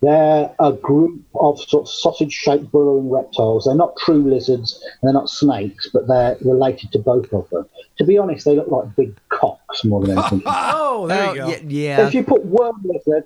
[0.00, 3.64] They're a group of sort of sausage-shaped burrowing reptiles.
[3.64, 7.66] They're not true lizards, they're not snakes, but they're related to both of them.
[7.98, 10.42] To be honest, they look like big cocks more than anything.
[10.46, 11.48] Oh, there Oh, you go.
[11.48, 12.06] yeah, yeah.
[12.06, 13.24] If you put worm lizard,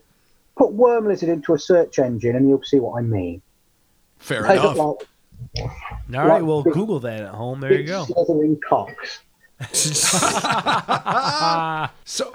[0.56, 3.42] put worm lizard into a search engine, and you'll see what I mean.
[4.18, 4.76] Fair They enough.
[4.76, 5.08] look
[5.56, 7.60] like All right, well, big- Google that at home.
[7.60, 8.04] There you big go.
[8.04, 9.20] slithering cocks.
[12.04, 12.30] So,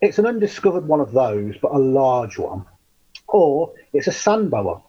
[0.00, 2.64] It's an undiscovered one of those, but a large one.
[3.28, 4.82] Or it's a sand boa.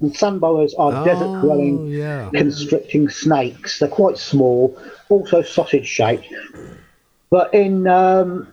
[0.00, 2.30] And sand boas are Oh, desert-dwelling, yeah.
[2.34, 3.78] constricting snakes.
[3.78, 4.76] They're quite small,
[5.08, 6.26] also sausage-shaped.
[7.30, 8.48] But in um,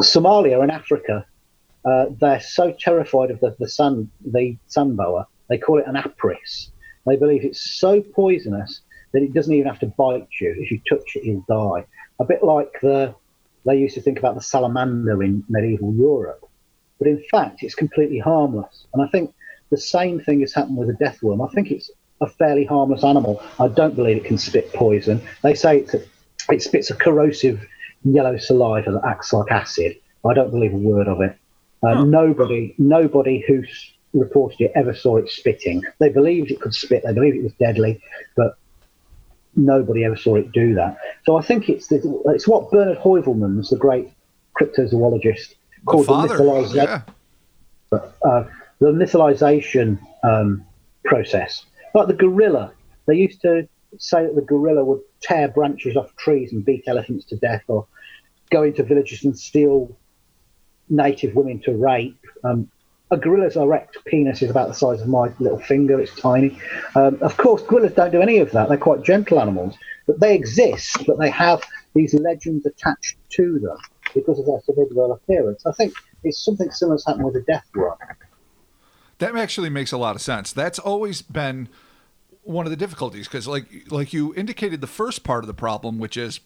[0.00, 1.26] Somalia and Africa,
[1.84, 6.70] uh, they're so terrified of the, the sun, the sandboa, they call it an apris.
[7.06, 8.80] They believe it's so poisonous
[9.12, 10.54] that it doesn't even have to bite you.
[10.58, 11.84] If you touch it, you'll die.
[12.20, 13.14] A bit like the
[13.66, 16.48] they used to think about the salamander in medieval Europe.
[16.98, 18.86] But in fact, it's completely harmless.
[18.94, 19.34] And I think
[19.70, 21.42] the same thing has happened with a death worm.
[21.42, 21.90] I think it's
[22.22, 23.42] a fairly harmless animal.
[23.60, 25.20] I don't believe it can spit poison.
[25.42, 26.02] They say it's a,
[26.50, 27.64] it spits a corrosive
[28.04, 29.96] yellow saliva that acts like acid.
[30.24, 31.36] I don't believe a word of it.
[31.84, 35.82] Uh, Nobody, nobody who s- reported it ever saw it spitting.
[35.98, 37.02] They believed it could spit.
[37.04, 38.00] They believed it was deadly,
[38.36, 38.56] but
[39.56, 40.98] nobody ever saw it do that.
[41.24, 44.08] So I think it's the, it's what Bernard Heuvelmans, the great
[44.60, 45.54] cryptozoologist,
[45.86, 47.02] called the, mythologi- Yeah.
[47.92, 48.44] uh,
[48.78, 50.64] the mythalization um,
[51.04, 51.64] process.
[51.94, 52.72] Like the gorilla,
[53.06, 57.24] they used to say that the gorilla would tear branches off trees and beat elephants
[57.26, 57.86] to death, or
[58.50, 59.94] go into villages and steal
[60.88, 62.18] native women to rape.
[62.44, 62.70] Um,
[63.12, 66.00] a gorilla's erect penis is about the size of my little finger.
[66.00, 66.58] It's tiny.
[66.96, 68.68] Um, of course, gorillas don't do any of that.
[68.68, 71.04] They're quite gentle animals, but they exist.
[71.06, 71.62] But they have
[71.94, 73.76] these legends attached to them
[74.14, 75.64] because of their formidable appearance.
[75.66, 75.92] I think
[76.24, 77.98] it's something similar has happened with the death worm.
[79.18, 80.50] That actually makes a lot of sense.
[80.50, 81.68] That's always been
[82.42, 85.98] one of the difficulties because, like, like you indicated, the first part of the problem,
[85.98, 86.40] which is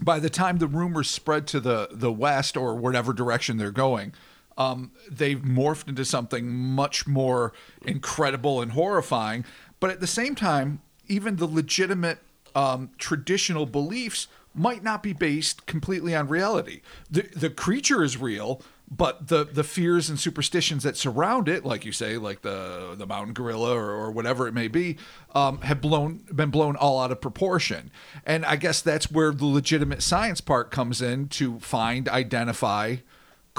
[0.00, 4.14] by the time the rumors spread to the the west or whatever direction they're going,
[4.60, 7.54] um, they've morphed into something much more
[7.86, 9.44] incredible and horrifying.
[9.80, 12.18] But at the same time, even the legitimate
[12.54, 16.82] um, traditional beliefs might not be based completely on reality.
[17.10, 21.86] The the creature is real, but the the fears and superstitions that surround it, like
[21.86, 24.98] you say, like the the mountain gorilla or, or whatever it may be,
[25.34, 27.90] um, have blown been blown all out of proportion.
[28.26, 32.96] And I guess that's where the legitimate science part comes in to find, identify,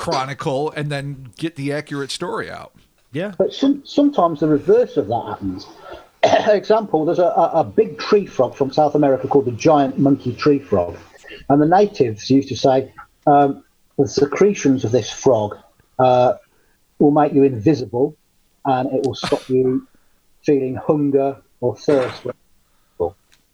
[0.02, 2.74] chronicle, and then get the accurate story out.
[3.12, 3.34] Yeah.
[3.38, 5.68] But some, sometimes the reverse of that happens.
[6.24, 10.34] Example, there's a, a, a big tree frog from South America called the giant monkey
[10.34, 10.98] tree frog.
[11.50, 12.94] And the natives used to say
[13.28, 13.64] um,
[13.98, 15.58] the secretions of this frog
[16.00, 16.34] uh,
[17.00, 18.16] will make you invisible
[18.66, 19.88] and it will stop you
[20.44, 22.26] feeling hunger or thirst.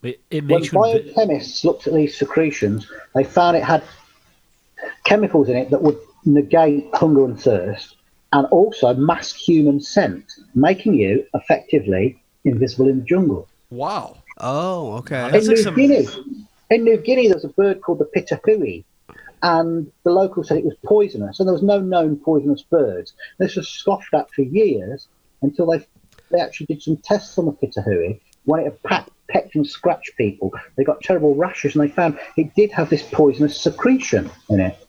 [0.03, 3.83] It, it When makes invi- biochemists looked at these secretions, they found it had
[5.03, 5.97] chemicals in it that would
[6.27, 7.95] negate hunger and thirst
[8.33, 13.47] and also mask human scent, making you effectively invisible in the jungle.
[13.69, 14.17] Wow.
[14.39, 15.29] Oh, okay.
[15.31, 16.07] That's in New some- Guinea,
[16.69, 18.83] in New Guinea, there's a bird called the pitohui,
[19.41, 23.13] and the locals said it was poisonous, and there was no known poisonous birds.
[23.37, 25.07] This was scoffed at for years
[25.41, 25.85] until they
[26.29, 28.19] they actually did some tests on the pitohui.
[28.43, 32.19] When it had packed, pecked and scratched people, they got terrible rashes, and they found
[32.35, 34.86] it did have this poisonous secretion in it.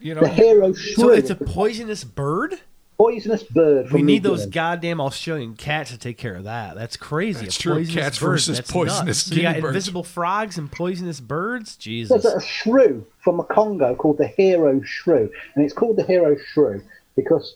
[0.00, 2.60] You know, The hero shrew, So it's a poisonous bird?
[2.98, 3.92] poisonous bird.
[3.92, 4.50] We need those Guinea.
[4.50, 6.74] goddamn Australian cats to take care of that.
[6.74, 7.44] That's crazy.
[7.44, 7.74] That's A true.
[7.74, 9.18] poisonous Cats bird, versus that's poisonous nuts.
[9.20, 9.66] So you got birds.
[9.68, 11.76] invisible frogs and poisonous birds?
[11.76, 12.22] Jesus.
[12.24, 16.36] There's a shrew from the Congo called the hero shrew, and it's called the hero
[16.52, 16.82] shrew
[17.14, 17.54] because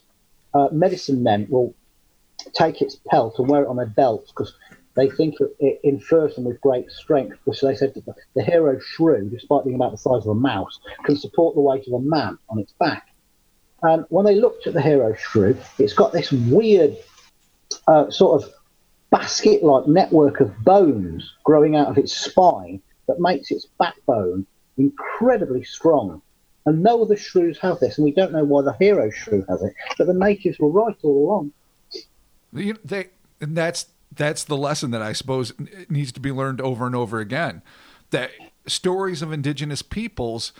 [0.53, 1.73] uh, medicine men will
[2.53, 4.53] take its pelt and wear it on their belts because
[4.95, 7.37] they think it, it infers them with great strength.
[7.43, 10.35] Because they said that the, the hero shrew, despite being about the size of a
[10.35, 13.07] mouse, can support the weight of a man on its back.
[13.81, 16.95] And when they looked at the hero shrew, it's got this weird
[17.87, 18.49] uh, sort of
[19.09, 24.45] basket like network of bones growing out of its spine that makes its backbone
[24.77, 26.21] incredibly strong.
[26.65, 29.61] And no other shrews have this, and we don't know why the hero shrew has
[29.61, 31.51] it, but the natives were right all along.
[32.53, 33.09] You- they
[33.41, 35.53] and that's that's the lesson that I suppose
[35.89, 37.61] needs to be learned over and over again
[38.11, 38.31] that
[38.67, 40.53] stories of indigenous peoples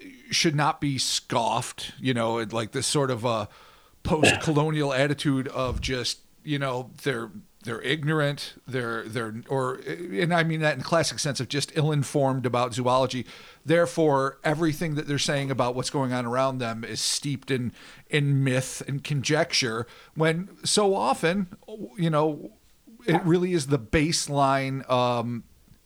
[0.00, 3.48] eh, should not be scoffed you know like this sort of a
[4.02, 7.30] post-colonial attitude of just you know they're
[7.66, 8.54] they're ignorant.
[8.66, 12.72] They're they're or eh, and I mean that in classic sense of just ill-informed about
[12.72, 13.26] zoology.
[13.64, 17.72] Therefore, everything that they're saying about what's going on around them is steeped in
[18.08, 19.86] in myth and conjecture.
[20.14, 21.48] When so often,
[21.98, 22.52] you know,
[23.06, 25.44] it really is the baseline um,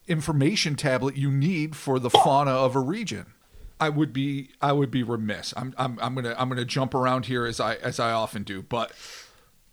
[0.09, 3.27] information tablet you need for the fauna of a region.
[3.79, 5.55] I would be I would be remiss.
[5.57, 8.63] I'm I'm I'm gonna I'm gonna jump around here as I as I often do,
[8.63, 8.93] but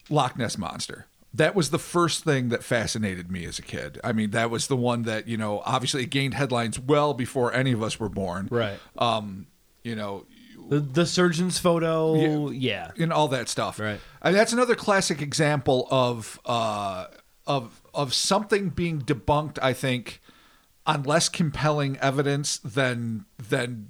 [0.10, 1.08] Loch Ness monster.
[1.34, 4.00] That was the first thing that fascinated me as a kid.
[4.04, 7.54] I mean, that was the one that you know obviously it gained headlines well before
[7.54, 8.48] any of us were born.
[8.50, 8.80] Right.
[8.98, 9.48] Um,
[9.84, 10.26] you know,
[10.70, 12.50] The, the surgeon's photo.
[12.50, 12.92] Yeah.
[12.98, 13.78] and all that stuff.
[13.80, 14.00] Right.
[14.22, 17.08] And that's another classic example of uh,
[17.48, 19.58] of of something being debunked.
[19.62, 20.22] I think
[20.86, 23.90] on less compelling evidence than than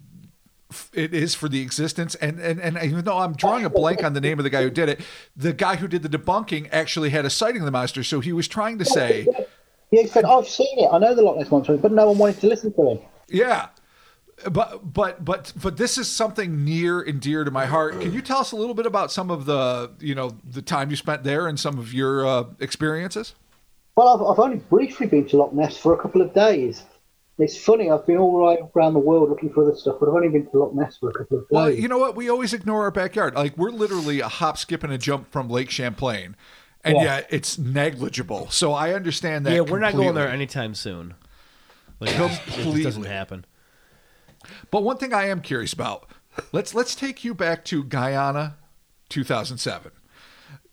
[0.94, 2.16] it is for the existence.
[2.16, 4.64] And and and even though I'm drawing a blank on the name of the guy
[4.64, 5.02] who did it,
[5.36, 8.04] the guy who did the debunking actually had a sighting of the monster.
[8.04, 9.28] So he was trying to say,
[9.92, 10.90] Yeah, he said, I've seen it.
[10.92, 13.00] I know the Loch Ness Monster, but no one wanted to listen to him.
[13.30, 13.70] yeah.
[14.52, 18.00] But but but but this is something near and dear to my heart.
[18.00, 20.92] Can you tell us a little bit about some of the you know the time
[20.92, 23.34] you spent there and some of your uh, experiences?
[23.98, 26.84] Well, I've, I've only briefly been to Loch Ness for a couple of days.
[27.40, 30.14] It's funny, I've been all right around the world looking for other stuff, but I've
[30.16, 31.48] only been to Loch Ness for a couple of days.
[31.50, 32.16] Well, you know what?
[32.16, 33.34] We always ignore our backyard.
[33.34, 36.36] Like we're literally a hop, skip, and a jump from Lake Champlain,
[36.84, 37.04] and Yeah.
[37.04, 38.50] yet it's negligible.
[38.52, 39.54] So I understand that.
[39.54, 41.16] Yeah, we're not going there anytime soon.
[42.00, 43.46] Like, it just, it just doesn't happen.
[44.70, 46.08] But one thing I am curious about
[46.52, 48.58] let's let's take you back to Guyana,
[49.10, 49.92] 2007.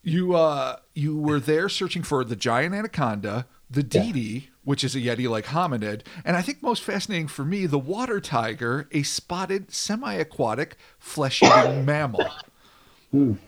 [0.04, 5.00] You uh you were there searching for the giant anaconda, the Didi, which is a
[5.00, 10.76] yeti-like hominid, and I think most fascinating for me, the water tiger, a spotted semi-aquatic
[10.98, 12.26] flesh-eating mammal.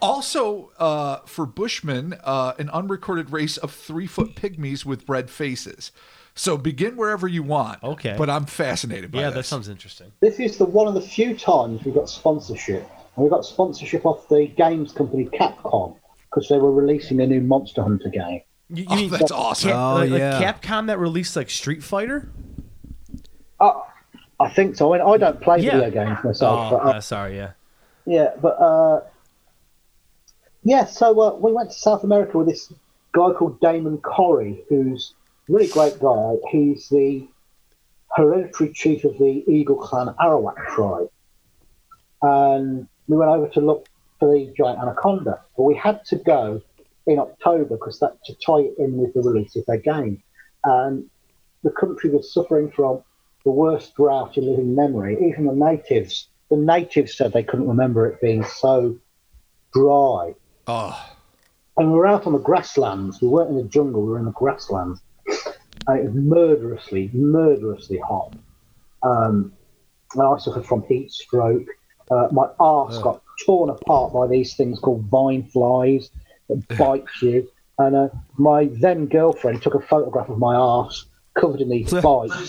[0.01, 5.91] Also, uh, for Bushmen, uh, an unrecorded race of three-foot pygmies with red faces.
[6.37, 7.83] So begin wherever you want.
[7.83, 8.15] Okay.
[8.17, 9.37] But I'm fascinated by Yeah, this.
[9.37, 10.13] that sounds interesting.
[10.21, 12.89] This is the one of the few times we've got sponsorship.
[13.17, 15.97] And we got sponsorship off the games company Capcom
[16.37, 18.43] because they were releasing a new Monster Hunter game.
[18.69, 19.71] You, you Oh, mean that's awesome.
[19.71, 20.53] Cap, Oh, like, like yeah.
[20.53, 22.29] Capcom that released like Street Fighter?
[23.59, 23.73] Uh,
[24.39, 24.93] I think so.
[24.93, 25.79] I, mean, I don't play Yeah.
[25.81, 27.53] video games myself, Oh, but uh, uh, sorry, yeah.
[28.05, 29.01] yeah, but uh,
[30.63, 30.85] yeah.
[30.85, 32.71] So uh, we went to South America with this
[33.13, 35.15] guy called Damon Corrie, who's
[35.49, 36.35] a really great guy.
[36.51, 37.27] He's the
[38.15, 41.09] hereditary chief of the Eagle Clan Arawak tribe,
[42.21, 45.41] and we went over to look for the giant anaconda.
[45.57, 46.63] But we had to go
[47.07, 50.23] in October because that to tie it in with the release of their game,
[50.65, 51.09] and
[51.63, 53.03] the country was suffering from
[53.45, 55.17] the worst drought in living memory.
[55.29, 58.97] Even the natives, the natives said they couldn't remember it being so
[59.73, 60.35] dry.
[60.67, 61.11] Oh,
[61.77, 63.21] And we were out on the grasslands.
[63.21, 64.03] We weren't in the jungle.
[64.03, 65.01] We were in the grasslands.
[65.87, 68.35] And it was murderously, murderously hot.
[69.03, 69.53] Um,
[70.15, 71.67] and I suffered from heat stroke.
[72.11, 76.11] Uh, my arse got torn apart by these things called vine flies
[76.49, 77.49] that bite you.
[77.79, 78.09] And uh,
[78.39, 81.05] my then girlfriend took a photograph of my arse
[81.39, 82.49] covered in these bites,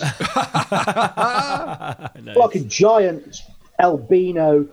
[2.22, 2.36] Nice.
[2.36, 3.36] like a giant
[3.78, 4.66] albino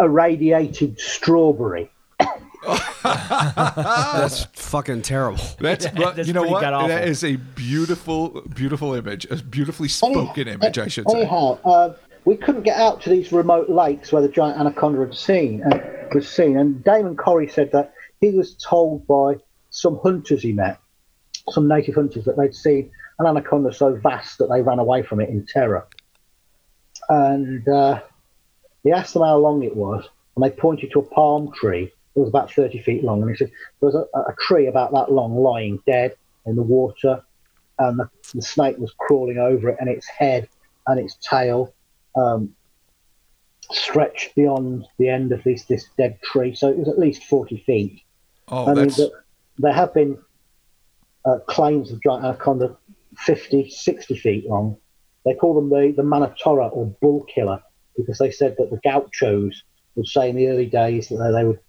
[0.00, 1.90] irradiated strawberry.
[3.02, 5.42] That's fucking terrible.
[5.58, 6.60] That's, but That's you know what?
[6.60, 9.26] That is a beautiful, beautiful image.
[9.30, 11.20] A beautifully spoken Any- image, I should say.
[11.20, 11.92] Anyhow, uh,
[12.24, 15.78] we couldn't get out to these remote lakes where the giant anaconda had seen uh,
[16.14, 19.36] was seen, and Damon Corrie said that he was told by
[19.70, 20.78] some hunters he met,
[21.50, 25.20] some native hunters, that they'd seen an anaconda so vast that they ran away from
[25.20, 25.86] it in terror.
[27.08, 28.00] And uh,
[28.82, 31.92] he asked them how long it was, and they pointed to a palm tree.
[32.16, 33.50] It was about 30 feet long, and he said
[33.80, 36.16] there was a, a tree about that long lying dead
[36.46, 37.22] in the water,
[37.78, 40.48] and the, the snake was crawling over it, and its head
[40.86, 41.72] and its tail
[42.16, 42.54] um,
[43.70, 46.54] stretched beyond the end of this this dead tree.
[46.54, 48.02] So it was at least 40 feet.
[48.48, 49.12] Oh, I that's the,
[49.58, 50.18] there have been
[51.24, 52.76] uh, claims of giant anaconda
[53.16, 54.76] 50, 60 feet long.
[55.24, 57.62] They call them the, the Matatoro or bull killer
[57.96, 59.62] because they said that the gauchos
[59.94, 61.60] would say in the early days that they, they would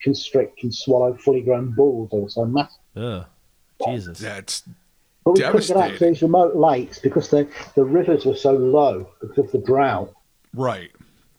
[0.00, 2.10] constrict and swallow fully grown bulls.
[2.10, 2.80] They were so massive.
[2.96, 3.26] Ugh.
[3.84, 4.18] Jesus.
[4.18, 4.62] that's
[5.26, 8.52] But we couldn't get out to these remote lakes because the, the rivers were so
[8.52, 10.14] low because of the drought.
[10.54, 10.92] right,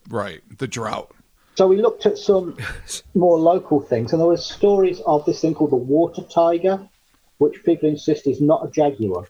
[0.09, 0.41] right.
[0.57, 1.11] The drought.
[1.55, 2.57] So we looked at some
[3.15, 6.85] more local things, and there were stories of this thing called the water tiger,
[7.37, 9.25] which people insist is not a jaguar.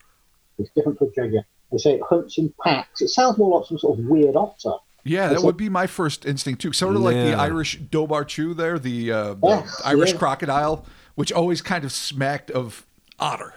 [0.58, 1.44] It's different from a jaguar.
[1.72, 3.02] They say it hunts in packs.
[3.04, 4.74] It sounds more like some sort of weird otter.
[5.04, 6.74] Yeah, that It's would be my first instinct too.
[6.74, 7.42] Sort of like the Yeah.
[7.42, 10.18] Irish Dobhar-chú there, the, uh, the Yes, Irish yeah.
[10.18, 10.84] crocodile,
[11.14, 12.86] which always kind of smacked of
[13.20, 13.54] otter.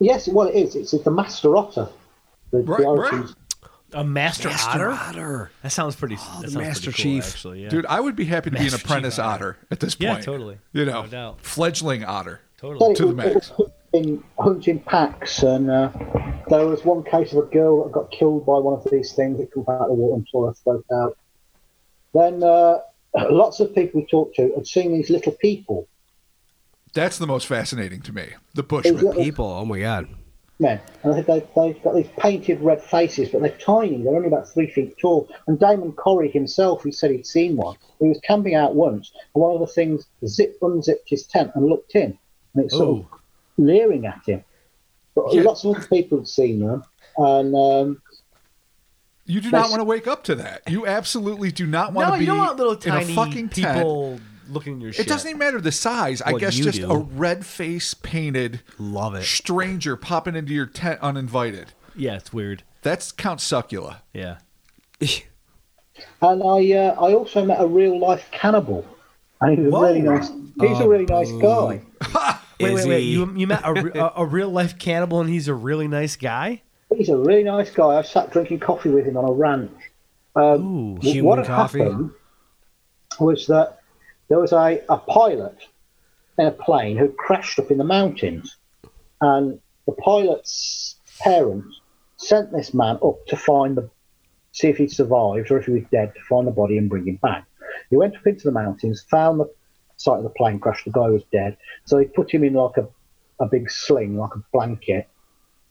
[0.00, 0.76] Yes, well, it is.
[0.76, 1.88] It's, it's the master otter.
[2.50, 3.34] The, Right, the right.
[3.92, 4.90] A master, Master otter?
[4.90, 5.50] Otter.
[5.62, 6.16] That sounds pretty.
[6.16, 7.26] the that sounds Master pretty cool, Chief.
[7.28, 7.62] actually.
[7.62, 7.68] Yeah.
[7.68, 9.50] Dude, I would be happy to be an apprentice otter.
[9.50, 10.02] otter at this point.
[10.02, 10.24] Yeah, point.
[10.24, 10.58] totally.
[10.72, 11.40] You know, No doubt.
[11.42, 12.40] fledgling otter.
[12.58, 12.94] totally.
[12.96, 13.52] To the it, max.
[13.92, 15.90] hunting, hunting packs, and uh,
[16.48, 19.38] there was one case of a girl that got killed by one of these things.
[19.38, 21.16] It comes out of the water and tore her throat out.
[22.14, 22.78] Then uh,
[23.30, 25.86] lots of people we talked to had seen these little people.
[26.94, 28.30] That's the most fascinating to me.
[28.54, 28.94] The These Bushmen.
[28.96, 29.46] little People.
[29.46, 30.08] Oh my god.
[30.60, 34.00] men, and they, they, they've got these painted red faces, but they're tiny.
[34.02, 35.28] They're only about three feet tall.
[35.48, 37.76] And Damon Corrie himself, he said he'd seen one.
[37.98, 41.66] He was camping out once, and one of the things zip unzipped his tent and
[41.66, 42.16] looked in,
[42.54, 43.08] and it's sort Oh.
[43.12, 43.20] of
[43.58, 44.44] leering at him.
[45.16, 45.42] But Yeah.
[45.42, 46.84] lots of other people have seen them,
[47.18, 48.02] and um,
[49.26, 50.62] You do not want to wake up to that.
[50.68, 53.48] You absolutely do not want No, to be you don't want little in a fucking
[53.48, 54.20] tent.
[54.44, 55.06] People looking in your shit.
[55.06, 56.22] It doesn't even matter the size.
[56.22, 56.90] I guess just do.
[56.90, 59.24] a red face painted Love it.
[59.24, 61.72] stranger popping into your tent uninvited.
[61.94, 62.62] Yeah, it's weird.
[62.82, 64.02] That's Count Succula.
[64.12, 64.38] Yeah.
[65.00, 68.86] and I uh, I also met a real life cannibal,
[69.40, 69.82] and he was Whoa.
[69.82, 70.30] really nice.
[70.60, 71.82] He's a really nice guy.
[72.60, 73.00] Wait, wait, wait.
[73.00, 76.62] You, you met a, a, a real life cannibal and he's a really nice guy?
[76.96, 77.96] He's a really nice guy.
[77.96, 79.72] I sat drinking coffee with him on a ranch.
[80.36, 80.96] Ooh.
[81.02, 81.80] Human what had coffee?
[81.80, 82.12] happened
[83.18, 83.80] was that
[84.28, 85.56] there was a, a pilot
[86.38, 88.56] in a plane who crashed up in the mountains,
[89.20, 91.80] and the pilot's parents
[92.16, 93.88] sent this man up to find the
[94.52, 97.06] see if he survived or if he was dead to find the body and bring
[97.08, 97.44] him back.
[97.90, 99.52] He went up into the mountains, found the
[99.96, 100.84] site of the plane crash.
[100.84, 102.88] The guy was dead, so he put him in like a
[103.40, 105.08] a big sling, like a blanket,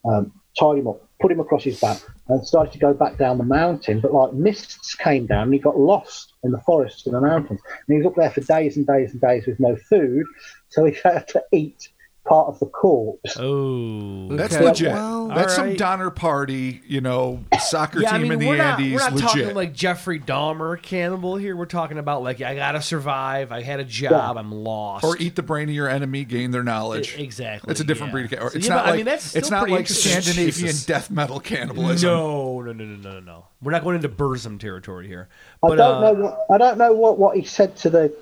[0.05, 3.37] um, tied him up, put him across his back, and started to go back down
[3.37, 4.01] the mountain.
[4.01, 7.61] But like mists came down, and he got lost in the forests and the mountains.
[7.65, 10.25] And he was up there for days and days and days with no food,
[10.67, 11.87] so he had to eat
[12.25, 13.35] part of the corpse.
[13.37, 14.29] Oh.
[14.35, 14.91] That's Okay, legit.
[14.93, 15.77] well- That's some Alright.
[15.77, 18.93] Donner Party, you know, soccer Yeah, I team mean, in the we're not, Andes.
[18.93, 19.27] we're not legit.
[19.29, 21.55] talking like Jeffrey Dahmer cannibal here.
[21.55, 23.51] We're talking about like I gotta survive.
[23.51, 24.37] I had a job.
[24.37, 25.03] I'm lost.
[25.03, 27.17] or eat the brain of your enemy, gain their knowledge.
[27.17, 28.13] E- exactly, It's a different yeah.
[28.13, 29.69] breed of ca- or So, It's yeah, not but, I like mean, that's it's not
[29.69, 30.11] like interesting.
[30.21, 30.85] Scandinavian Jesus.
[30.85, 32.09] death metal cannibalism.
[32.09, 33.45] No, no, no, no, no, no, no.
[33.61, 35.27] We're not going into Burzum territory here.
[35.63, 38.13] I don't uh, know what I don't know what, what he said to the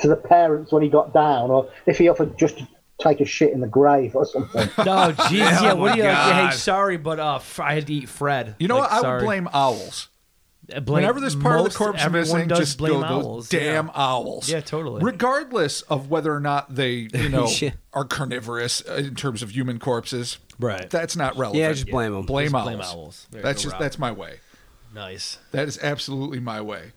[0.00, 2.68] to the parents when he got down, or if he offered just to
[3.00, 4.68] take a shit in the grave or something.
[4.78, 5.72] Oh, jeez, yeah.
[5.74, 6.08] What my do you?
[6.08, 8.56] Like, hey, sorry, but uh, f- I had to eat Fred.
[8.58, 9.04] You know Like, what?
[9.04, 10.08] I would blame owls.
[10.74, 13.24] Uh, blame- Whenever there's part of the corpse everyone missing, does just blame go those
[13.24, 13.48] owls.
[13.48, 13.92] damn yeah.
[13.94, 14.48] owls.
[14.50, 15.02] Yeah, totally.
[15.02, 17.70] Regardless of whether or not they, you know, Yeah.
[17.94, 20.90] are carnivorous uh, in terms of human corpses, Right.
[20.90, 21.60] That's not relevant.
[21.62, 22.26] Yeah, just blame 'em.
[22.26, 22.64] Blame Just owls.
[22.66, 23.26] blame owls.
[23.30, 23.80] There you That's go, just Rob.
[23.82, 24.40] that's my way.
[24.92, 25.38] Nice.
[25.52, 26.92] That is absolutely my way.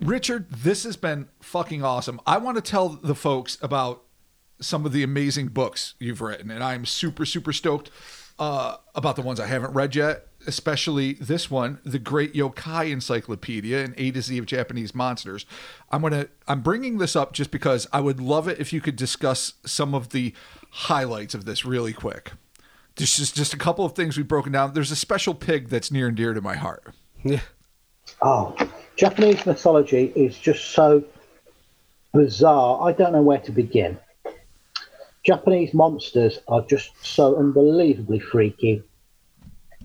[0.00, 2.20] Richard, this has been fucking awesome.
[2.26, 4.01] I want to tell the folks about
[4.62, 7.90] some of the amazing books you've written, and I'm super, super stoked
[8.38, 13.84] uh, about the ones I haven't read yet, especially this one, The Great Yokai Encyclopedia,
[13.84, 15.44] and A to Z of Japanese monsters.
[15.90, 18.96] I'm gonna, I'm bringing this up just because I would love it if you could
[18.96, 20.32] discuss some of the
[20.70, 22.32] highlights of this really quick.
[22.96, 24.74] There's just, just a couple of things we've broken down.
[24.74, 26.94] There's a special pig that's near and dear to my heart.
[27.22, 27.40] Yeah.
[28.20, 28.56] Oh,
[28.96, 31.04] Japanese mythology is just so
[32.12, 32.82] bizarre.
[32.88, 33.98] I don't know where to begin.
[35.24, 38.82] Japanese monsters are just so unbelievably freaky.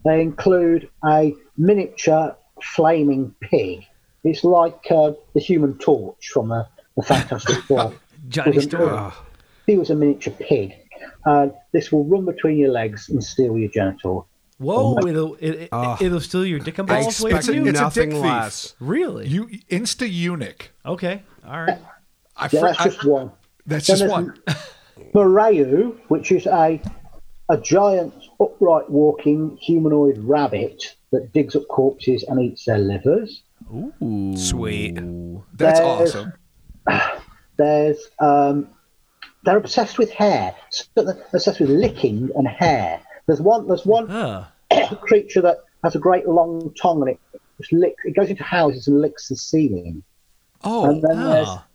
[0.04, 3.86] They include a miniature flaming pig.
[4.24, 7.94] It's like uh, the Human Torch from the, the Fantastic Four.
[8.30, 9.12] Johnny Storm.
[9.68, 10.74] He was a miniature pig.
[11.26, 14.26] Uh, this will run between your legs and steal your genitals.
[14.60, 14.98] Whoa!
[15.06, 15.98] It'll it, it, Oh.
[16.02, 17.68] it'll steal your dick and I balls away expect from you.
[17.68, 18.26] it's a nothing dick thief.
[18.26, 18.74] less.
[18.80, 19.28] Really?
[19.28, 20.72] You insta eunuch.
[20.84, 21.22] okay.
[21.46, 21.78] All right.
[22.36, 23.32] I, Yeah, fr- that's I- just one.
[23.68, 24.34] that's Then just one.
[25.14, 26.82] Morayu, which is a
[27.50, 33.41] a giant upright walking humanoid rabbit that digs up corpses and eats their livers.
[33.74, 34.95] Ooh, Sweet.
[35.54, 36.34] That's there's- awesome.
[37.58, 38.68] There's um,
[39.43, 40.54] they're obsessed with hair.
[40.70, 43.02] So they're obsessed with licking and hair.
[43.26, 43.68] There's one.
[43.68, 44.45] There's one Huh.
[45.02, 47.20] creature that has a great long tongue and it
[47.60, 48.04] just licks.
[48.06, 50.04] It goes into houses and licks the ceiling.
[50.64, 51.66] Oh, And then there's Ah.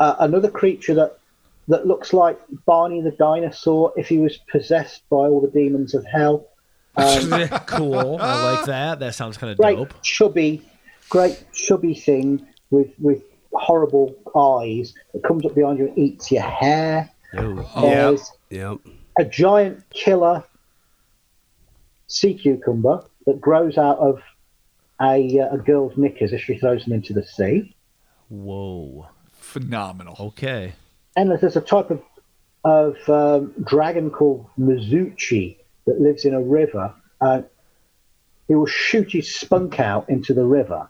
[0.00, 1.18] uh, another creature that
[1.68, 6.04] that looks like Barney the dinosaur if he was possessed by all the demons of
[6.06, 6.48] hell.
[6.96, 8.18] Um, cool.
[8.20, 9.00] I like that.
[9.00, 10.00] That sounds kind of great dope.
[10.02, 10.62] chubby,
[11.08, 16.42] great chubby thing with with horrible eyes that comes up behind you and eats your
[16.42, 17.10] hair.
[17.36, 17.80] Oh.
[17.82, 18.78] There's Yep.
[19.18, 20.44] a giant killer
[22.06, 24.20] sea cucumber that grows out of
[25.02, 27.74] a, uh, a girl's knickers if she throws them into the sea.
[28.28, 29.08] Whoa.
[29.32, 30.16] Phenomenal.
[30.18, 30.72] Okay.
[31.16, 32.02] And there's a type of
[32.64, 35.56] of um, dragon called Mizuchi
[35.86, 36.92] that lives in a river.
[37.20, 37.42] Uh,
[38.48, 40.88] he will shoot his spunk out into the river.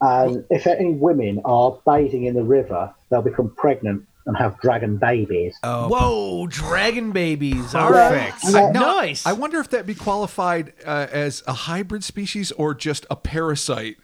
[0.00, 4.96] And if any women are bathing in the river, they'll become pregnant and have dragon
[4.96, 5.56] babies.
[5.62, 7.74] Oh, Whoa, dragon babies.
[7.74, 8.32] All right.
[8.32, 8.52] Perfect.
[8.54, 8.70] Yeah.
[8.72, 9.26] Now, Nice.
[9.26, 13.98] I wonder if that'd be qualified uh, as a hybrid species or just a parasite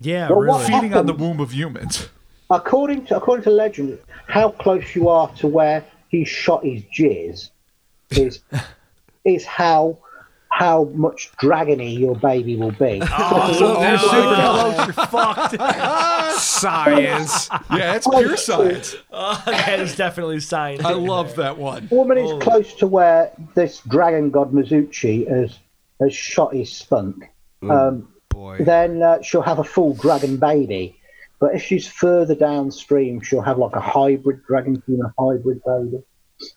[0.00, 0.64] Yeah, Well, what really.
[0.66, 2.08] feeding on the womb of humans.
[2.52, 7.50] According to according to legend, how close you are to where he shot his jizz
[8.10, 8.40] is
[9.24, 9.98] is how
[10.50, 13.00] how much dragony your baby will be.
[13.10, 14.96] Oh, So- you're oh super close.
[14.96, 16.38] You're fucked.
[16.40, 17.48] science.
[17.70, 18.96] Yeah, it's pure science.
[19.10, 20.84] Oh, that is definitely science.
[20.84, 21.88] I love that one.
[21.90, 25.58] A woman is close to where this dragon god Mizuchi has
[26.00, 27.30] has shot his spunk.
[27.62, 28.58] Um, Boy.
[28.60, 30.98] then uh, she'll have a full dragon baby.
[31.42, 35.98] But if she's further downstream, she'll have like a hybrid dragon human hybrid baby.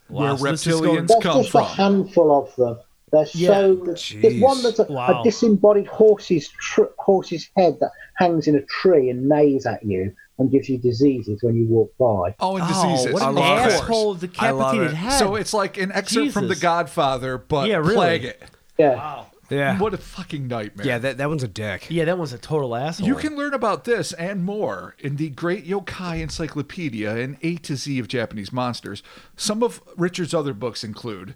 [0.10, 1.62] Wow, Where so reptilians going- There's come just from.
[1.62, 2.78] a handful of them.
[3.12, 3.48] They're Yeah.
[3.48, 3.76] so.
[4.22, 5.22] There's one that's a, Wow.
[5.22, 10.14] a disembodied horse's tr- horse's head that hangs in a tree and neighs at you
[10.38, 12.36] and gives you diseases when you walk by.
[12.40, 13.14] Oh, and Oh, diseases.
[13.14, 13.74] what an of course.
[13.74, 14.94] asshole decapitated it.
[14.94, 15.18] head.
[15.20, 17.96] So it's like an excerpt from The Godfather, but Yeah, really.
[17.96, 18.44] plague it.
[18.78, 19.24] Yeah.
[19.50, 19.78] Yeah.
[19.80, 20.86] What a fucking nightmare.
[20.86, 21.88] Yeah, that, that one's a dick.
[21.90, 23.08] yeah, that was a total asshole.
[23.08, 27.76] You can learn about this and more in the Great Yokai Encyclopedia and A to
[27.76, 29.04] Z of Japanese monsters.
[29.36, 31.36] Some of Richard's other books include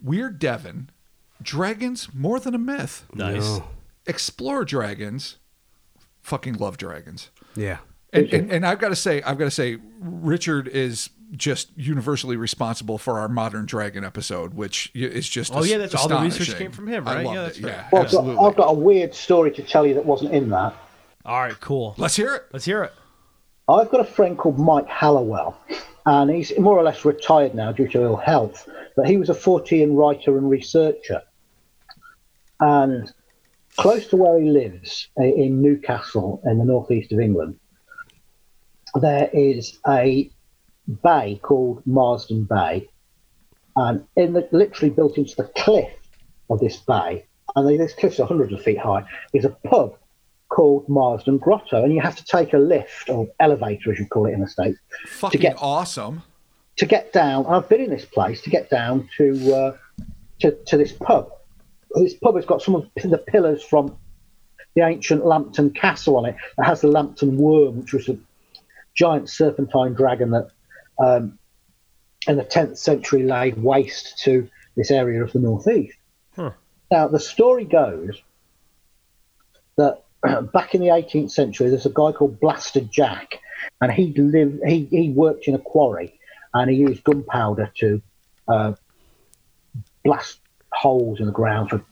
[0.00, 0.90] Weird Devon,
[1.42, 3.60] Dragons More Than a Myth, nice.
[4.06, 5.36] Explore Dragons,
[6.22, 7.30] fucking love dragons.
[7.56, 7.78] Yeah.
[8.12, 12.36] And, and, and I've got to say, I've got to say, Richard is just universally
[12.36, 16.56] responsible for our modern dragon episode, which is just Oh, yeah, that's all the research
[16.56, 17.26] came from him, I right?
[17.26, 17.46] loved Yeah, it.
[17.46, 17.70] that's right.
[17.72, 18.46] Yeah, Well, I've got, absolutely.
[18.46, 20.74] I've got a weird story to tell you that wasn't in that.
[21.24, 21.94] All right, cool.
[21.98, 22.44] Let's hear it.
[22.52, 22.92] Let's hear it.
[23.68, 25.58] I've got a friend called Mike Hallowell,
[26.06, 28.66] and he's more or less retired now due to ill health.
[28.96, 31.20] But he was a Fortean writer and researcher.
[32.60, 33.12] And
[33.76, 37.58] close to where he lives, uh, in Newcastle, in the northeast of England,
[39.00, 40.30] there is a
[40.88, 42.88] bay called Marsden Bay,
[43.76, 45.92] and in the literally built into the cliff
[46.50, 47.24] of this bay,
[47.54, 49.96] and this cliff's hundreds of feet high, is a pub
[50.48, 54.26] called Marsden Grotto, and you have to take a lift or elevator, as you call
[54.26, 56.22] it in the states, Fucking get- awesome.
[56.76, 57.44] to get down.
[57.46, 59.76] I've been in this place to get down to uh,
[60.40, 61.30] to, to this pub.
[61.94, 63.96] This pub has got some of the pillars from
[64.74, 66.36] the ancient Lambton Castle on it.
[66.58, 68.16] It has the Lambton Worm, which was a
[68.94, 70.50] giant serpentine dragon that,
[70.98, 71.38] um,
[72.26, 75.96] in the 10th century, laid waste to this area of the northeast.
[76.34, 76.52] Huh.
[76.90, 78.20] Now, the story goes
[79.76, 80.02] that
[80.52, 83.40] back in the 18th century, there's a guy called Blaster Jack,
[83.80, 84.60] and he lived.
[84.66, 86.18] He, he worked in a quarry,
[86.54, 88.02] and he used gunpowder to
[88.48, 88.72] uh,
[90.04, 90.38] blast
[90.72, 91.84] holes in the ground for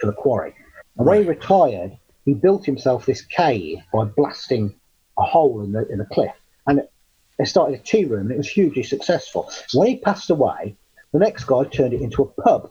[0.00, 0.54] for the quarry.
[0.96, 4.74] And when he retired, he built himself this cave by blasting
[5.18, 6.32] a hole in the in the cliff,
[6.66, 6.82] and
[7.42, 9.50] it started a tea room, and it was hugely successful.
[9.74, 10.76] When he passed away,
[11.12, 12.70] the next guy turned it into a pub,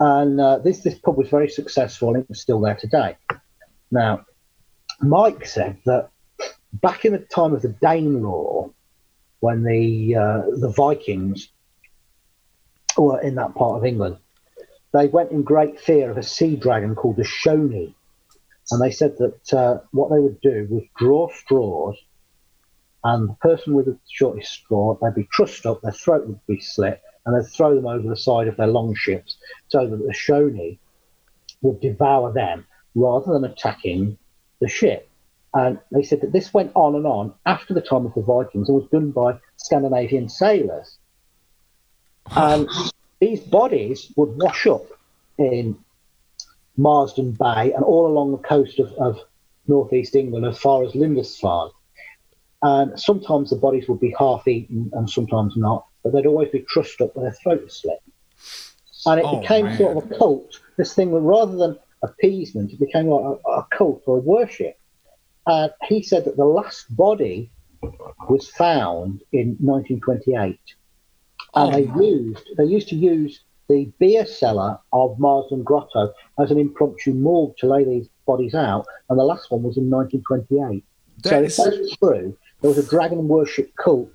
[0.00, 3.16] and uh, this this pub was very successful, and it's still there today.
[3.90, 4.24] Now,
[5.00, 6.10] Mike said that
[6.72, 8.72] back in the time of the Danelaw,
[9.40, 11.48] when the uh, the Vikings
[12.96, 14.16] were in that part of England,
[14.92, 17.94] they went in great fear of a sea dragon called the Shoni,
[18.70, 21.96] and they said that uh, what they would do was draw straws,
[23.04, 26.60] and the person with the shortest straw they'd be trussed up, their throat would be
[26.60, 29.36] slit, and they'd throw them over the side of their long ships
[29.68, 30.78] so that the Shoni
[31.62, 34.18] would devour them rather than attacking
[34.60, 35.08] the ship.
[35.54, 38.68] And they said that this went on and on after the time of the Vikings
[38.68, 40.98] and was done by Scandinavian sailors.
[42.30, 42.68] And
[43.20, 44.86] these bodies would wash up
[45.38, 45.76] in
[46.76, 49.20] Marsden Bay and all along the coast of, of
[49.66, 51.70] northeast England as far as Lindisfarne.
[52.62, 56.60] And sometimes the bodies would be half eaten and sometimes not, but they'd always be
[56.68, 57.98] crushed up with their throats slit.
[59.06, 59.78] And it Oh, became man.
[59.78, 60.60] sort of a cult.
[60.76, 64.78] This thing, rather than appeasement, it became like a, a cult or a worship.
[65.46, 67.50] And he said that the last body
[68.28, 70.56] was found in 1928,
[71.56, 76.58] and they used they used to use the beer cellar of Marsden Grotto as an
[76.58, 80.84] impromptu morgue to lay these bodies out, and the last one was in 1928.
[81.24, 84.10] so That if that's true, there was a dragon worship cult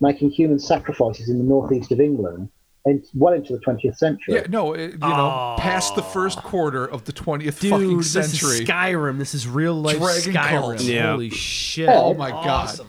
[0.00, 2.48] making human sacrifices in the northeast of England
[2.84, 4.34] in, well into the 20th century.
[4.34, 8.12] Yeah, no, it, you know, past the first quarter of the 20th Dude, fucking this
[8.12, 8.58] century.
[8.58, 9.18] is Skyrim.
[9.18, 10.60] This is real life Dragon Skyrim.
[10.60, 10.84] cults.
[10.84, 11.12] Yeah.
[11.12, 11.88] Holy shit!
[11.88, 12.80] Oh my God.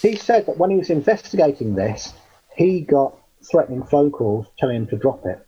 [0.00, 2.12] He said that when he was investigating this,
[2.56, 3.16] he got
[3.48, 5.46] threatening phone calls telling him to drop it.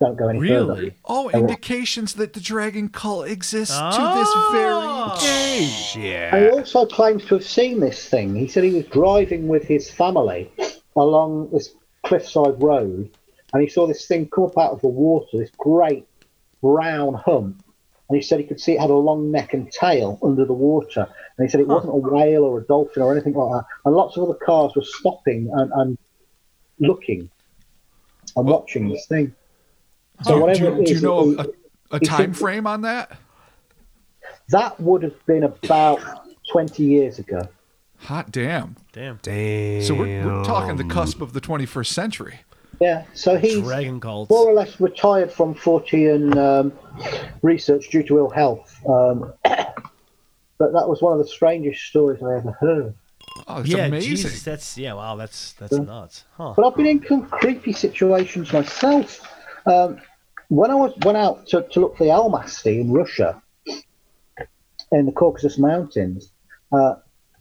[0.00, 0.60] Don't go any Really?
[0.60, 0.94] Oh, further.
[1.04, 3.90] All indications that the dragon cult exists Oh.
[3.90, 4.48] to this ah.
[4.52, 6.10] very day.
[6.10, 6.36] Yeah.
[6.36, 8.36] And he also claims to have seen this thing.
[8.36, 10.52] He said he was driving with his family
[10.94, 11.74] along this
[12.04, 13.10] cliffside road,
[13.52, 16.06] and he saw this thing come up out of the water, this great
[16.62, 17.64] brown hump.
[18.08, 20.54] And he said he could see it had a long neck and tail under the
[20.54, 21.06] water.
[21.36, 23.66] And he said it wasn't a whale or a dolphin or anything like that.
[23.84, 25.98] And lots of other cars were stopping and, and
[26.78, 27.28] looking
[28.34, 29.34] and watching this thing.
[30.24, 31.56] So Do, whatever do, it do you know it-
[31.90, 33.18] a, a time said- frame on that?
[34.50, 36.00] that would have been about
[36.52, 37.46] 20 years ago.
[37.98, 38.76] Hot damn.
[38.92, 39.18] Damn.
[39.22, 39.82] Damn.
[39.82, 42.40] So we're, we're talking the cusp of the 21st century.
[42.80, 44.30] Yeah, so he's Dragon cults.
[44.30, 46.72] more or less retired from Fortean um,
[47.42, 48.72] research due to ill health.
[48.88, 52.94] Um, but that was one of the strangest stories I ever heard.
[53.48, 54.10] Oh, it's yeah, amazing.
[54.10, 54.92] Jesus, that's yeah.
[54.94, 56.54] Wow, that's that's nuts, huh?
[56.56, 59.20] But I've been in some creepy situations myself.
[59.66, 60.00] Um,
[60.48, 63.42] when I was went out to, to look for the Almasty in Russia,
[64.90, 66.32] in the Caucasus Mountains,
[66.72, 66.94] uh,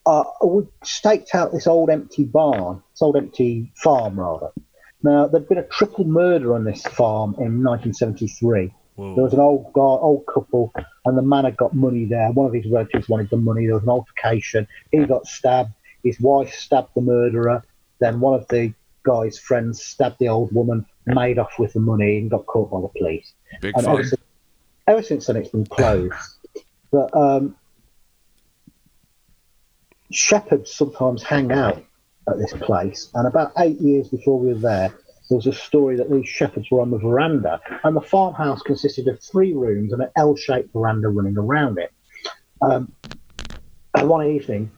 [0.05, 4.51] uh, we staked out this old empty barn, this old empty farm rather.
[5.03, 8.73] Now there'd been a triple murder on this farm in 1973.
[8.97, 10.73] There was an old guy, old couple,
[11.05, 12.31] and the man had got money there.
[12.31, 13.67] One of his relatives wanted the money.
[13.67, 14.67] There was an altercation.
[14.91, 15.69] He got stabbed.
[16.03, 17.63] His wife stabbed the murderer.
[17.99, 22.17] Then one of the guy's friends stabbed the old woman, made off with the money,
[22.17, 23.33] and got caught by the police.
[23.61, 24.21] Big And ever since,
[24.87, 26.13] ever since then, it's been closed.
[26.89, 27.57] But um,
[30.09, 31.83] shepherds sometimes hang out
[32.29, 33.09] at this place.
[33.13, 34.93] And about eight years before we were there,
[35.29, 39.07] there was a story that these shepherds were on the veranda, and the farmhouse consisted
[39.07, 41.91] of three rooms and an L-shaped veranda running around it.
[42.61, 42.93] Um,
[43.93, 44.71] and one evening,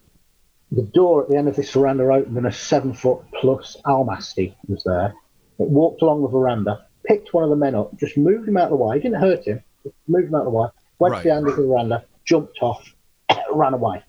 [0.71, 4.83] the door at the end of this veranda opened, and a seven-foot plus Almasty was
[4.83, 5.13] there.
[5.59, 8.65] It walked along the veranda, picked one of the men up, just moved him out
[8.65, 8.99] of the way.
[8.99, 9.61] Didn't hurt him.
[10.07, 10.67] Moved him out of the way.
[10.99, 11.23] Went Right.
[11.23, 12.93] to the end of the veranda, jumped off,
[13.53, 14.03] ran away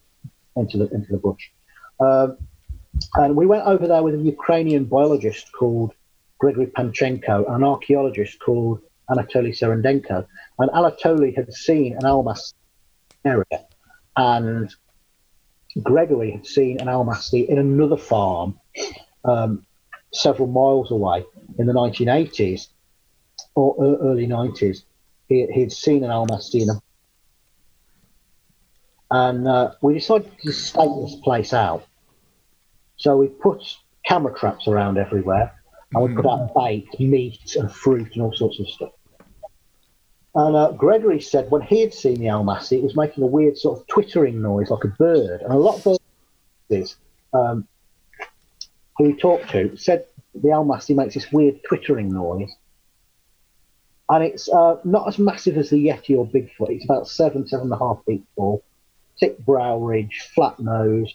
[0.57, 1.51] into the into the bush.
[2.01, 2.39] Um,
[3.15, 5.93] and we went over there with a Ukrainian biologist called
[6.39, 10.27] Gregory Panchenko and an archaeologist called Anatoly Serendenko.
[10.59, 12.55] And Anatoly had seen an Almas
[13.25, 13.67] area,
[14.17, 14.75] and
[15.83, 18.59] Gregory had seen an Almasty in another farm
[19.25, 19.65] um,
[20.13, 21.25] several miles away
[21.59, 22.69] in the 1980s
[23.55, 24.83] or early 90s.
[25.29, 26.69] He, he'd seen an Almasty in
[29.11, 31.85] and uh, we decided to stake this place out.
[32.97, 33.63] So we put
[34.05, 35.53] camera traps around everywhere,
[35.93, 38.93] and we put out bait, meat, and fruit, and all sorts of stuff.
[40.35, 43.59] And uh, Gregory said when he had seen the Almasty, it was making a weird
[43.59, 45.43] sort of twittering noise like a bird.
[45.43, 45.99] And a lot of
[46.69, 46.97] birds
[47.33, 47.67] um,
[49.01, 52.51] who we talked to said the Almasty makes this weird twittering noise.
[54.09, 56.71] And it's uh, not as massive as the Yeti or Bigfoot.
[56.71, 58.63] It's about seven, seven and a half feet tall
[59.19, 61.15] thick brow ridge, flat nose,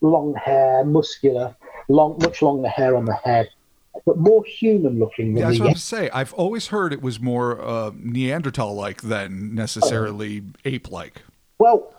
[0.00, 1.54] long hair, muscular,
[1.88, 3.46] long, much longer hair on the head,
[4.06, 5.80] but more human looking Yeah, than that's the what Yeti.
[5.80, 6.10] saying.
[6.14, 11.20] I've always heard it was more uh, Neanderthal-like than necessarily ape-like.
[11.58, 11.92] Well,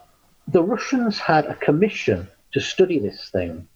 [0.48, 3.68] the Russians had a commission to study this thing.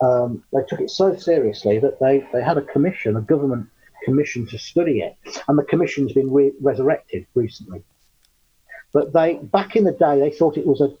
[0.00, 3.68] Um, they took it so seriously that they, they had a commission, a government
[4.04, 5.16] commission to study it,
[5.48, 7.82] and the commission's been re- resurrected recently.
[8.92, 10.94] But they back in the day they thought it was a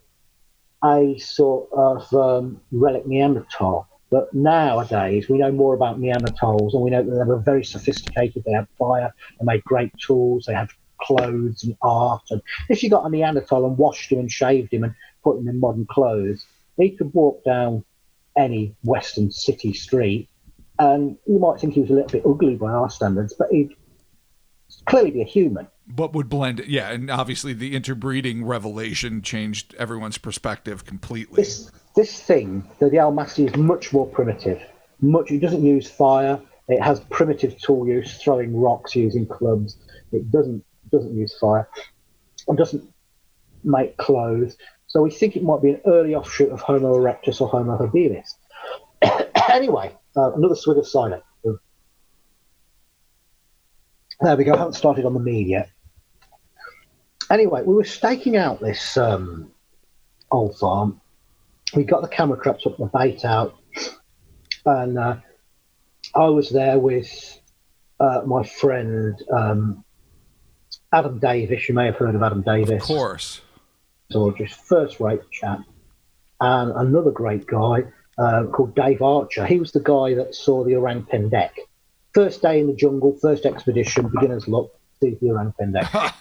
[0.84, 3.88] a sort of um, relic Neanderthal.
[4.10, 8.44] But nowadays we know more about Neanderthals, and we know that they were very sophisticated.
[8.44, 10.68] They had fire, they made great tools, they had
[11.00, 12.22] clothes and art.
[12.30, 15.48] And if you got a Neanderthal and washed him and shaved him and put him
[15.48, 17.84] in modern clothes, he could walk down
[18.36, 20.28] any Western city street,
[20.78, 23.74] and you might think he was a little bit ugly by our standards, but he'd
[24.86, 25.68] clearly be a human.
[25.86, 31.36] But would blend, yeah, and obviously the interbreeding revelation changed everyone's perspective completely.
[31.36, 34.62] This this thing, the, the Almasty, is much more primitive.
[35.00, 35.30] Much.
[35.30, 36.40] It doesn't use fire.
[36.68, 39.76] It has primitive tool use, throwing rocks, using clubs.
[40.12, 41.68] It doesn't doesn't use fire.
[42.48, 42.82] It doesn't
[43.62, 44.56] make clothes.
[44.94, 48.28] So we think it might be an early offshoot of Homo erectus or Homo habilis.
[49.50, 51.20] anyway, uh, another swig of cider.
[54.20, 54.54] There we go.
[54.54, 55.68] I haven't started on the mead yet.
[57.28, 59.50] Anyway, we were staking out this um,
[60.30, 61.00] old farm.
[61.74, 63.58] We got the camera traps up, the bait out,
[64.64, 65.16] and uh,
[66.14, 67.40] I was there with
[67.98, 69.84] uh, my friend um,
[70.92, 71.68] Adam Davis.
[71.68, 72.80] You may have heard of Adam Davis.
[72.80, 73.40] Of course.
[74.10, 75.60] So just first rate chap.
[76.40, 77.84] And another great guy
[78.18, 79.46] uh, called Dave Archer.
[79.46, 81.50] He was the guy that saw the Orang Pendek.
[82.12, 86.14] First day in the jungle, first expedition, beginner's luck, see the Orang Pendek.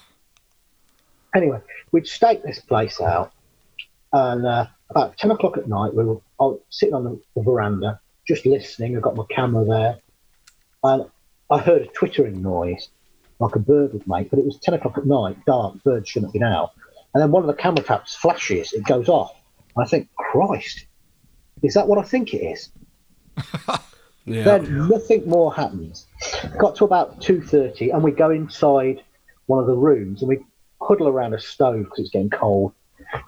[1.35, 1.59] anyway,
[1.91, 3.31] we'd stake this place out.
[4.11, 7.41] And uh, about 10 o'clock at night, we were I was sitting on the, the
[7.41, 8.95] veranda, just listening.
[8.95, 9.97] I got my camera there.
[10.83, 11.05] And
[11.49, 12.89] I heard a twittering noise,
[13.39, 16.33] like a bird would make, but it was 10 o'clock at night, dark, birds shouldn't
[16.33, 16.71] be been out.
[17.13, 19.33] And then one of the camera traps flashes, it goes off.
[19.77, 20.87] I think, Christ,
[21.61, 22.69] is that what I think it is?
[24.25, 24.43] Yeah.
[24.43, 26.07] Then nothing more happens.
[26.57, 29.03] Got to about two thirty, and we go inside
[29.47, 30.39] one of the rooms, and we
[30.81, 32.73] huddle around a stove because it's getting cold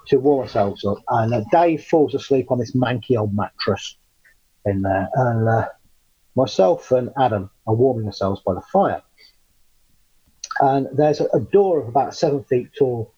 [0.07, 0.99] to warm ourselves up.
[1.09, 3.97] And uh, Dave falls asleep on this manky old mattress
[4.65, 5.67] in there, and uh,
[6.35, 9.01] myself and Adam are warming ourselves by the fire.
[10.61, 13.13] And there's a, a door of about seven feet tall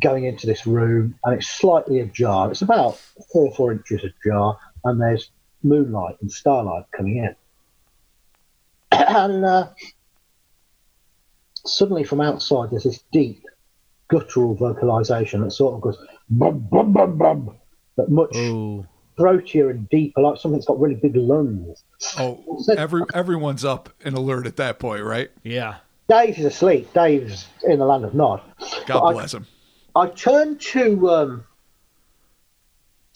[0.00, 2.50] going into this room, and it's slightly ajar.
[2.50, 2.98] It's about
[3.32, 5.30] three or four inches ajar, and there's
[5.62, 7.34] moonlight and starlight coming in.
[8.92, 9.68] and uh,
[11.64, 13.42] suddenly from outside, there's this deep,
[14.08, 15.98] guttural vocalization that sort of goes
[16.30, 17.56] bum bum bum bum,
[17.96, 18.86] but much Oh,
[19.18, 21.82] throatier and deeper, like something's got really big lungs.
[22.18, 25.30] Oh, every everyone's up and alert at that point, right?
[25.42, 25.76] yeah.
[26.08, 26.92] Dave is asleep.
[26.94, 28.40] Dave's in the land of Nod.
[28.86, 29.44] God But I- bless him.
[29.96, 31.44] I turned to um,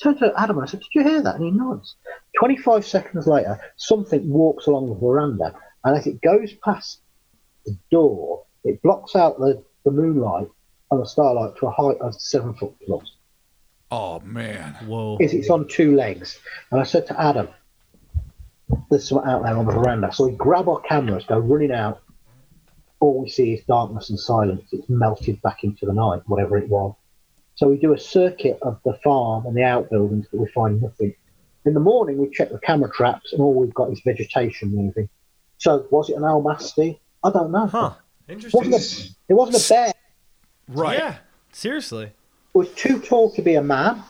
[0.02, 1.96] turned to Adam and I said, "Did you hear that?" And he nods.
[2.38, 5.54] Twenty-five seconds later, something walks along the veranda,
[5.84, 7.00] and as it goes past
[7.66, 10.48] the door, it blocks out the, the moonlight
[10.90, 13.12] and the starlight to a height of seven foot plus.
[13.90, 14.74] Oh man.
[14.86, 15.18] Whoa.
[15.20, 17.48] Is it's on two legs, and I said to Adam,
[18.88, 22.00] "There's something out there on the veranda." So we grab our cameras, go running out.
[23.00, 24.62] All we see is darkness and silence.
[24.72, 26.94] It's melted back into the night, whatever it was.
[27.54, 31.14] So we do a circuit of the farm and the outbuildings, but we find nothing.
[31.64, 35.08] In the morning, we check the camera traps, and all we've got is vegetation moving.
[35.58, 36.98] So was it an almasty?
[37.22, 37.66] I don't know.
[37.66, 37.92] Huh.
[38.28, 38.70] It Interesting.
[38.70, 39.92] wasn't, a, it wasn't a bear.
[40.68, 40.98] Right.
[40.98, 41.16] Yeah.
[41.52, 42.04] Seriously.
[42.04, 42.12] It
[42.58, 44.02] was too tall to be a man.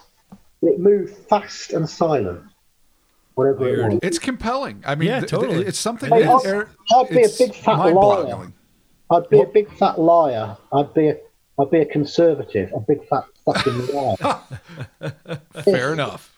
[0.63, 2.43] But it moved fast and silent.
[3.35, 3.99] Whatever it was.
[4.03, 4.83] It's compelling.
[4.87, 5.65] I mean, Yeah, th- totally.
[5.65, 6.11] it's something.
[6.11, 8.53] Hey, it's- I'd- I'd be a big fat mind-boggling.
[9.11, 10.57] I'd be a big fat liar.
[10.73, 11.17] I'd be a,
[11.59, 14.41] I'd be a conservative, a big fat fucking liar.
[15.65, 16.37] Fair enough.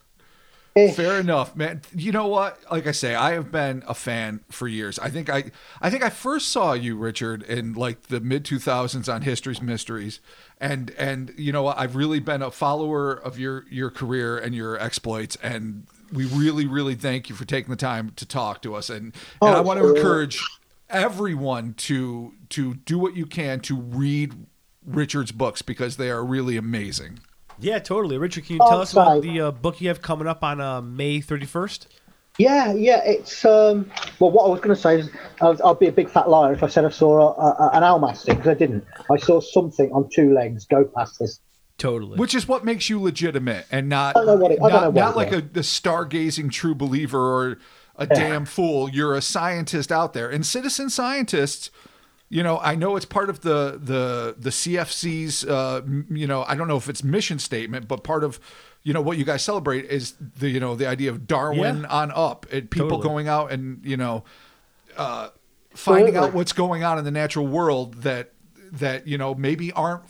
[0.75, 1.83] If- Fair enough, man.
[1.95, 2.59] You know what?
[2.71, 4.99] Like I say, I have been a fan for years.
[4.99, 5.51] I think I,
[5.83, 9.61] I think I first saw you, Richard, in like the mid two thousands on History's
[9.61, 10.21] Mysteries,
[10.59, 11.79] and and you know what?
[11.79, 16.67] I've really been a follower of your your career and your exploits, and we really
[16.67, 18.89] really thank you for taking the time to talk to us.
[18.89, 20.43] And and oh, I Oh, want to encourage
[20.93, 24.35] everyone to to do what you can to read
[24.87, 27.21] Richard's books because they are really amazing.
[27.59, 28.19] Yeah, totally.
[28.19, 30.61] Richard, can you Oh, tell us about the uh, book you have coming up on
[30.61, 31.87] uh, May 31st?
[32.39, 33.01] yeah, yeah.
[33.05, 33.91] It's um.
[34.19, 36.53] Well, what I was going to say is, I'll, I'd be a big fat liar
[36.55, 38.85] if I said I saw a, a, an almasty because I didn't.
[39.11, 41.41] I saw something on two legs go past this.
[41.79, 42.17] Totally.
[42.19, 45.15] Which is what makes you legitimate and not, don't it- don't not, know what not
[45.15, 45.41] it like was.
[45.41, 47.59] a, a stargazing true believer or
[47.97, 48.89] a damn fool.
[48.89, 50.31] You're a scientist out there.
[50.31, 51.71] And citizen scientists,
[52.29, 56.55] you know, I know it's part of the the the CFZ's uh, you know, I
[56.55, 58.41] don't know if it's mission statement, but part of
[58.83, 61.87] you know what you guys celebrate is the you know the idea of Darwin Yeah.
[61.89, 63.03] on up and people Totally.
[63.09, 64.25] going out and you know
[64.97, 65.29] uh,
[65.75, 68.33] finding out what's going on in the natural world that
[68.73, 70.09] that you know maybe aren't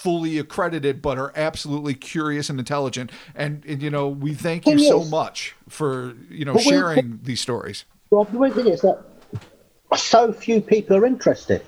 [0.00, 4.78] fully accredited but are absolutely curious and intelligent and, and you know we thank you
[4.78, 8.66] so is- much for you know But we- sharing these stories Rob, the weird thing
[8.66, 8.98] is that
[9.96, 11.62] so few people are interested.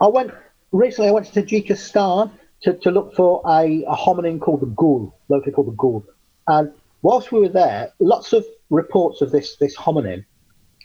[0.00, 0.32] I went
[0.72, 1.08] recently.
[1.08, 2.30] I went to Tajikistan
[2.62, 6.04] to, to look for a, a hominin called the gul, locally called the gul.
[6.48, 6.72] And
[7.02, 10.24] whilst we were there, lots of reports of this this hominin,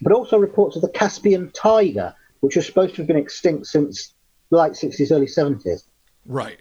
[0.01, 4.13] but also reports of the Caspian tiger, which was supposed to have been extinct since
[4.49, 5.87] the late sixties, early seventies.
[6.25, 6.59] right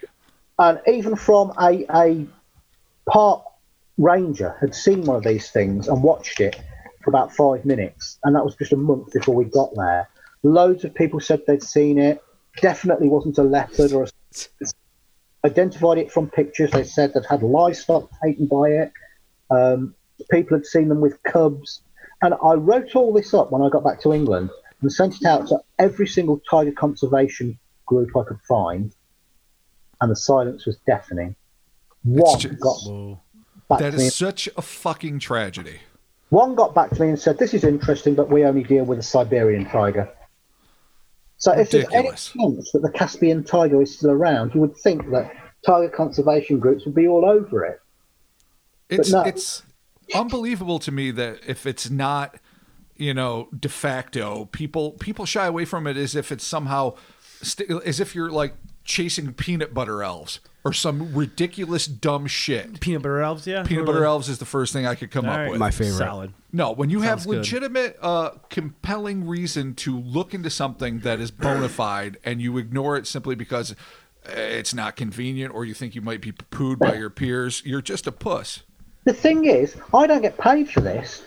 [0.59, 2.26] And even from a, a
[3.09, 3.44] park
[3.98, 6.60] ranger had seen one of these things and watched it
[7.02, 8.18] for about five minutes.
[8.24, 10.09] And that was just a month before we got there.
[10.43, 12.22] Loads of people said they'd seen it.
[12.60, 14.09] Definitely wasn't a leopard or a.
[15.47, 16.70] Identified it from pictures.
[16.70, 18.93] They said they'd had livestock taken by it.
[19.51, 19.94] Um,
[20.31, 21.82] people had seen them with cubs.
[22.22, 24.51] And I wrote all this up when I got back to England
[24.81, 28.93] and sent it out to every single tiger conservation group I could find
[30.01, 31.35] and the silence was deafening.
[32.03, 33.21] One just- got Whoa.
[33.69, 34.07] back that to me.
[34.07, 35.81] is such a fucking tragedy
[36.31, 38.99] One got back to me and said, "This is interesting, but we only deal with
[38.99, 40.09] the Siberian tiger."
[41.37, 42.33] So, if there's any Ridiculous.
[42.33, 45.33] chance that the Caspian tiger is still around, you would think that
[45.65, 47.81] tiger conservation groups would be all over it.
[48.89, 49.23] It's no.
[49.23, 49.62] it's
[50.15, 52.37] unbelievable to me that if it's not,
[52.97, 56.95] you know, de facto, people people shy away from it as if it's somehow
[57.43, 58.55] st- as if you're like
[58.85, 62.81] chasing peanut butter elves or some ridiculous dumb shit.
[62.81, 63.62] Peanut butter elves, yeah.
[63.65, 65.51] Peanut butter elves is the first thing I could come All up right.
[65.51, 65.59] with.
[65.61, 65.98] My favorite.
[65.98, 66.32] Solid.
[66.52, 67.36] No, when you have Sounds good.
[67.39, 72.97] legitimate, uh, compelling reason to look into something that is bona fide and you ignore
[72.97, 76.94] it simply because uh, it's not convenient or you think you might be pooed by
[76.94, 78.62] your peers, you're just a puss.
[79.05, 81.23] The thing is, I don't get paid for this.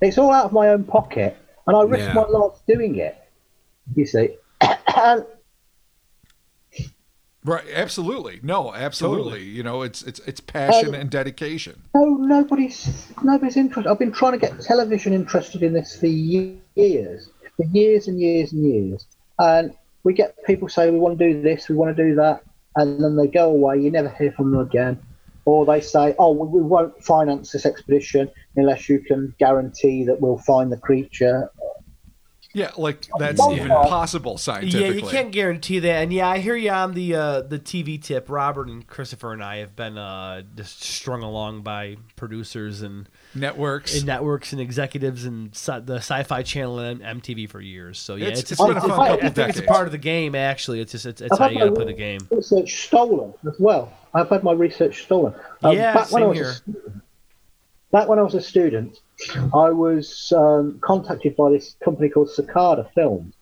[0.00, 2.12] It's all out of my own pocket, and I risk Yeah.
[2.14, 3.16] my life doing it.
[3.96, 5.24] You see, and
[7.46, 8.40] Right, absolutely.
[8.42, 9.44] No, absolutely.
[9.44, 11.80] You know, it's it's it's passion and dedication.
[11.94, 13.88] no, nobody's nobody's interested.
[13.88, 18.52] I've been trying to get television interested in this for years, for years and years
[18.52, 19.06] and years.
[19.38, 22.42] And we get people say we want to do this, we want to do that,
[22.74, 23.80] and then they go away.
[23.80, 25.00] You never hear from them again.
[25.44, 30.20] Or they say, "Oh, we we won't finance this expedition unless you can guarantee that
[30.20, 31.48] we'll find the creature."
[32.56, 36.02] Yeah, like that's Oh, even possible possible Yeah, you can't guarantee that.
[36.02, 38.30] And yeah, I hear you on the uh, the TV tip.
[38.30, 43.94] Robert and Christopher and I have been uh, just strung along by producers and, Networks.
[43.98, 47.98] and networks and executives and sci- the Sci-Fi Channel and MTV for years.
[47.98, 49.62] So yeah, It's- it's, it's just, been a it's- fun I couple think it's a
[49.64, 50.34] part of the game.
[50.34, 52.20] Actually, it's just it's, it's how you got to play the game.
[52.30, 53.92] Research stolen as well.
[54.14, 55.34] I've had my research stolen.
[55.62, 56.48] Um, Yeah, back when I same was here.
[56.48, 57.02] A, student-
[57.92, 59.00] back when I was a student,
[59.54, 63.34] I was um, contacted by this company called Cicada Films,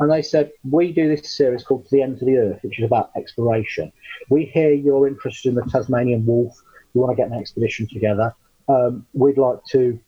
[0.00, 2.78] and they said we do this series called To the End of the Earth, which
[2.78, 3.92] is about exploration.
[4.30, 6.56] We hear you're interested in the Tasmanian wolf.
[6.94, 8.34] You want to get an expedition together.
[8.68, 9.98] Um, we'd like to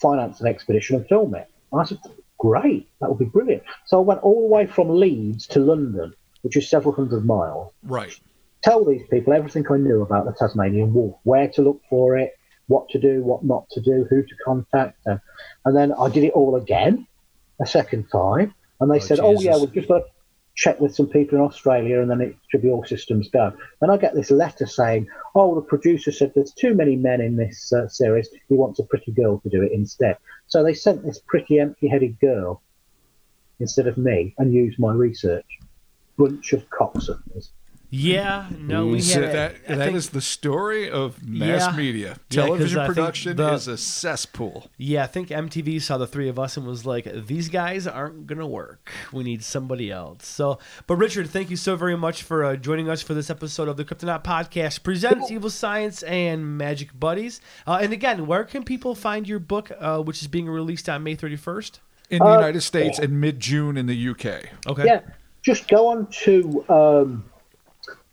[0.00, 1.48] finance an expedition and film it.
[1.72, 1.98] And I said,
[2.38, 3.62] great, that would be brilliant.
[3.86, 7.72] So I went all the way from Leeds to London, which is several hundred miles
[7.82, 8.18] right.
[8.62, 12.36] tell these people everything I knew about the Tasmanian wolf, where to look for it,
[12.68, 15.20] what to do, what not to do, who to contact, and,
[15.64, 17.06] and then I did it all again
[17.60, 20.04] a second time, and they said, "Oh yeah, we've just got to
[20.54, 23.90] check with some people in Australia, and then it should be all systems go." Then
[23.90, 27.72] I get this letter saying, "Oh, the producer said there's too many men in this
[27.72, 28.28] uh, series.
[28.48, 30.16] He wants a pretty girl to do it instead."
[30.48, 32.62] So they sent this pretty empty-headed girl
[33.58, 35.46] instead of me, and used my research.
[36.18, 37.50] Bunch of cocksuckers.
[37.88, 41.76] Yeah, no, we So had that I that think- is the story of mass Yeah.
[41.76, 42.16] media.
[42.30, 44.68] Television I think production the- is a cesspool.
[44.76, 48.26] Yeah, I think MTV saw the three of us and was like, "These guys aren't
[48.26, 48.90] gonna work.
[49.12, 52.88] We need somebody else." So, but Richard, thank you so very much for uh, joining
[52.88, 57.40] us for this episode of the Kryptonaut Podcast presents Evil Science and Magic Buddies.
[57.66, 61.02] Uh, and again, where can people find your book, uh, which is being released on
[61.04, 61.80] May thirty first?
[62.10, 64.50] In the United States and mid June in the UK.
[64.66, 64.84] Okay.
[64.86, 65.00] Yeah,
[65.42, 67.24] just go on to um,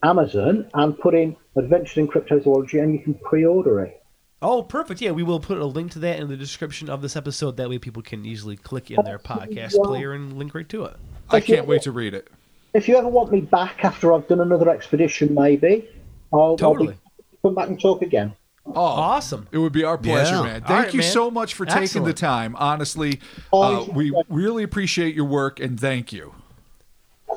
[0.04, 4.02] Amazon and put in Adventures in Cryptozoology, and you can pre-order it.
[4.42, 5.00] Oh, perfect.
[5.00, 7.56] Yeah, we will put a link to that in the description of this episode.
[7.58, 10.98] That way, people can easily click in their podcast player and link right to it.
[11.30, 12.28] I If can't wait to read it.
[12.74, 15.88] If you ever want me back after I've done another expedition, maybe
[16.34, 16.88] I'll, Totally.
[16.90, 18.34] I'll be, come back and talk again.
[18.66, 19.48] Oh, Awesome.
[19.52, 20.44] It would be our pleasure, Yeah.
[20.44, 20.62] man.
[20.62, 21.12] Thank right, you man.
[21.12, 22.56] so much for taking the time.
[22.58, 23.20] Honestly,
[23.54, 26.34] uh, we really appreciate your work and thank you.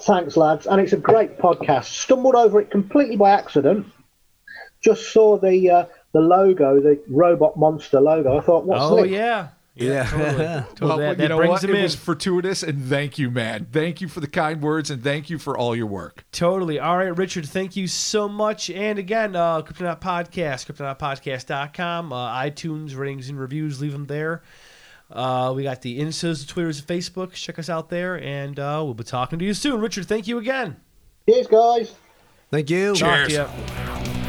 [0.02, 1.84] Thanks, lads, and it's a great podcast.
[1.86, 3.86] Stumbled over it completely by accident.
[4.82, 8.38] Just saw the uh, the logo, the robot monster logo.
[8.38, 9.10] I thought, what's Oh this?
[9.10, 9.48] yeah.
[9.78, 10.04] Yeah.
[10.08, 10.36] totally.
[10.46, 11.14] Well, Totally.
[11.16, 11.64] that you know brings what?
[11.64, 11.82] him It in.
[11.82, 13.66] was fortuitous, and thank you, man.
[13.70, 16.24] Thank you for the kind words, and thank you for all your work.
[16.32, 16.78] Totally.
[16.80, 18.70] All right, Richard, thank you so much.
[18.70, 24.42] And again, uh, Kryptonaut Podcast, kryptonautpodcast.com, uh, iTunes, ratings and reviews, leave them there.
[25.10, 27.32] Uh, we got the Instas, the Twitters, and Facebook.
[27.32, 29.80] Check us out there, and uh, we'll be talking to you soon.
[29.80, 30.76] Richard, thank you again.
[31.28, 31.94] Cheers, guys.
[32.50, 32.94] Thank you.
[32.94, 33.48] Talk to Cheers.
[33.48, 34.25] ya.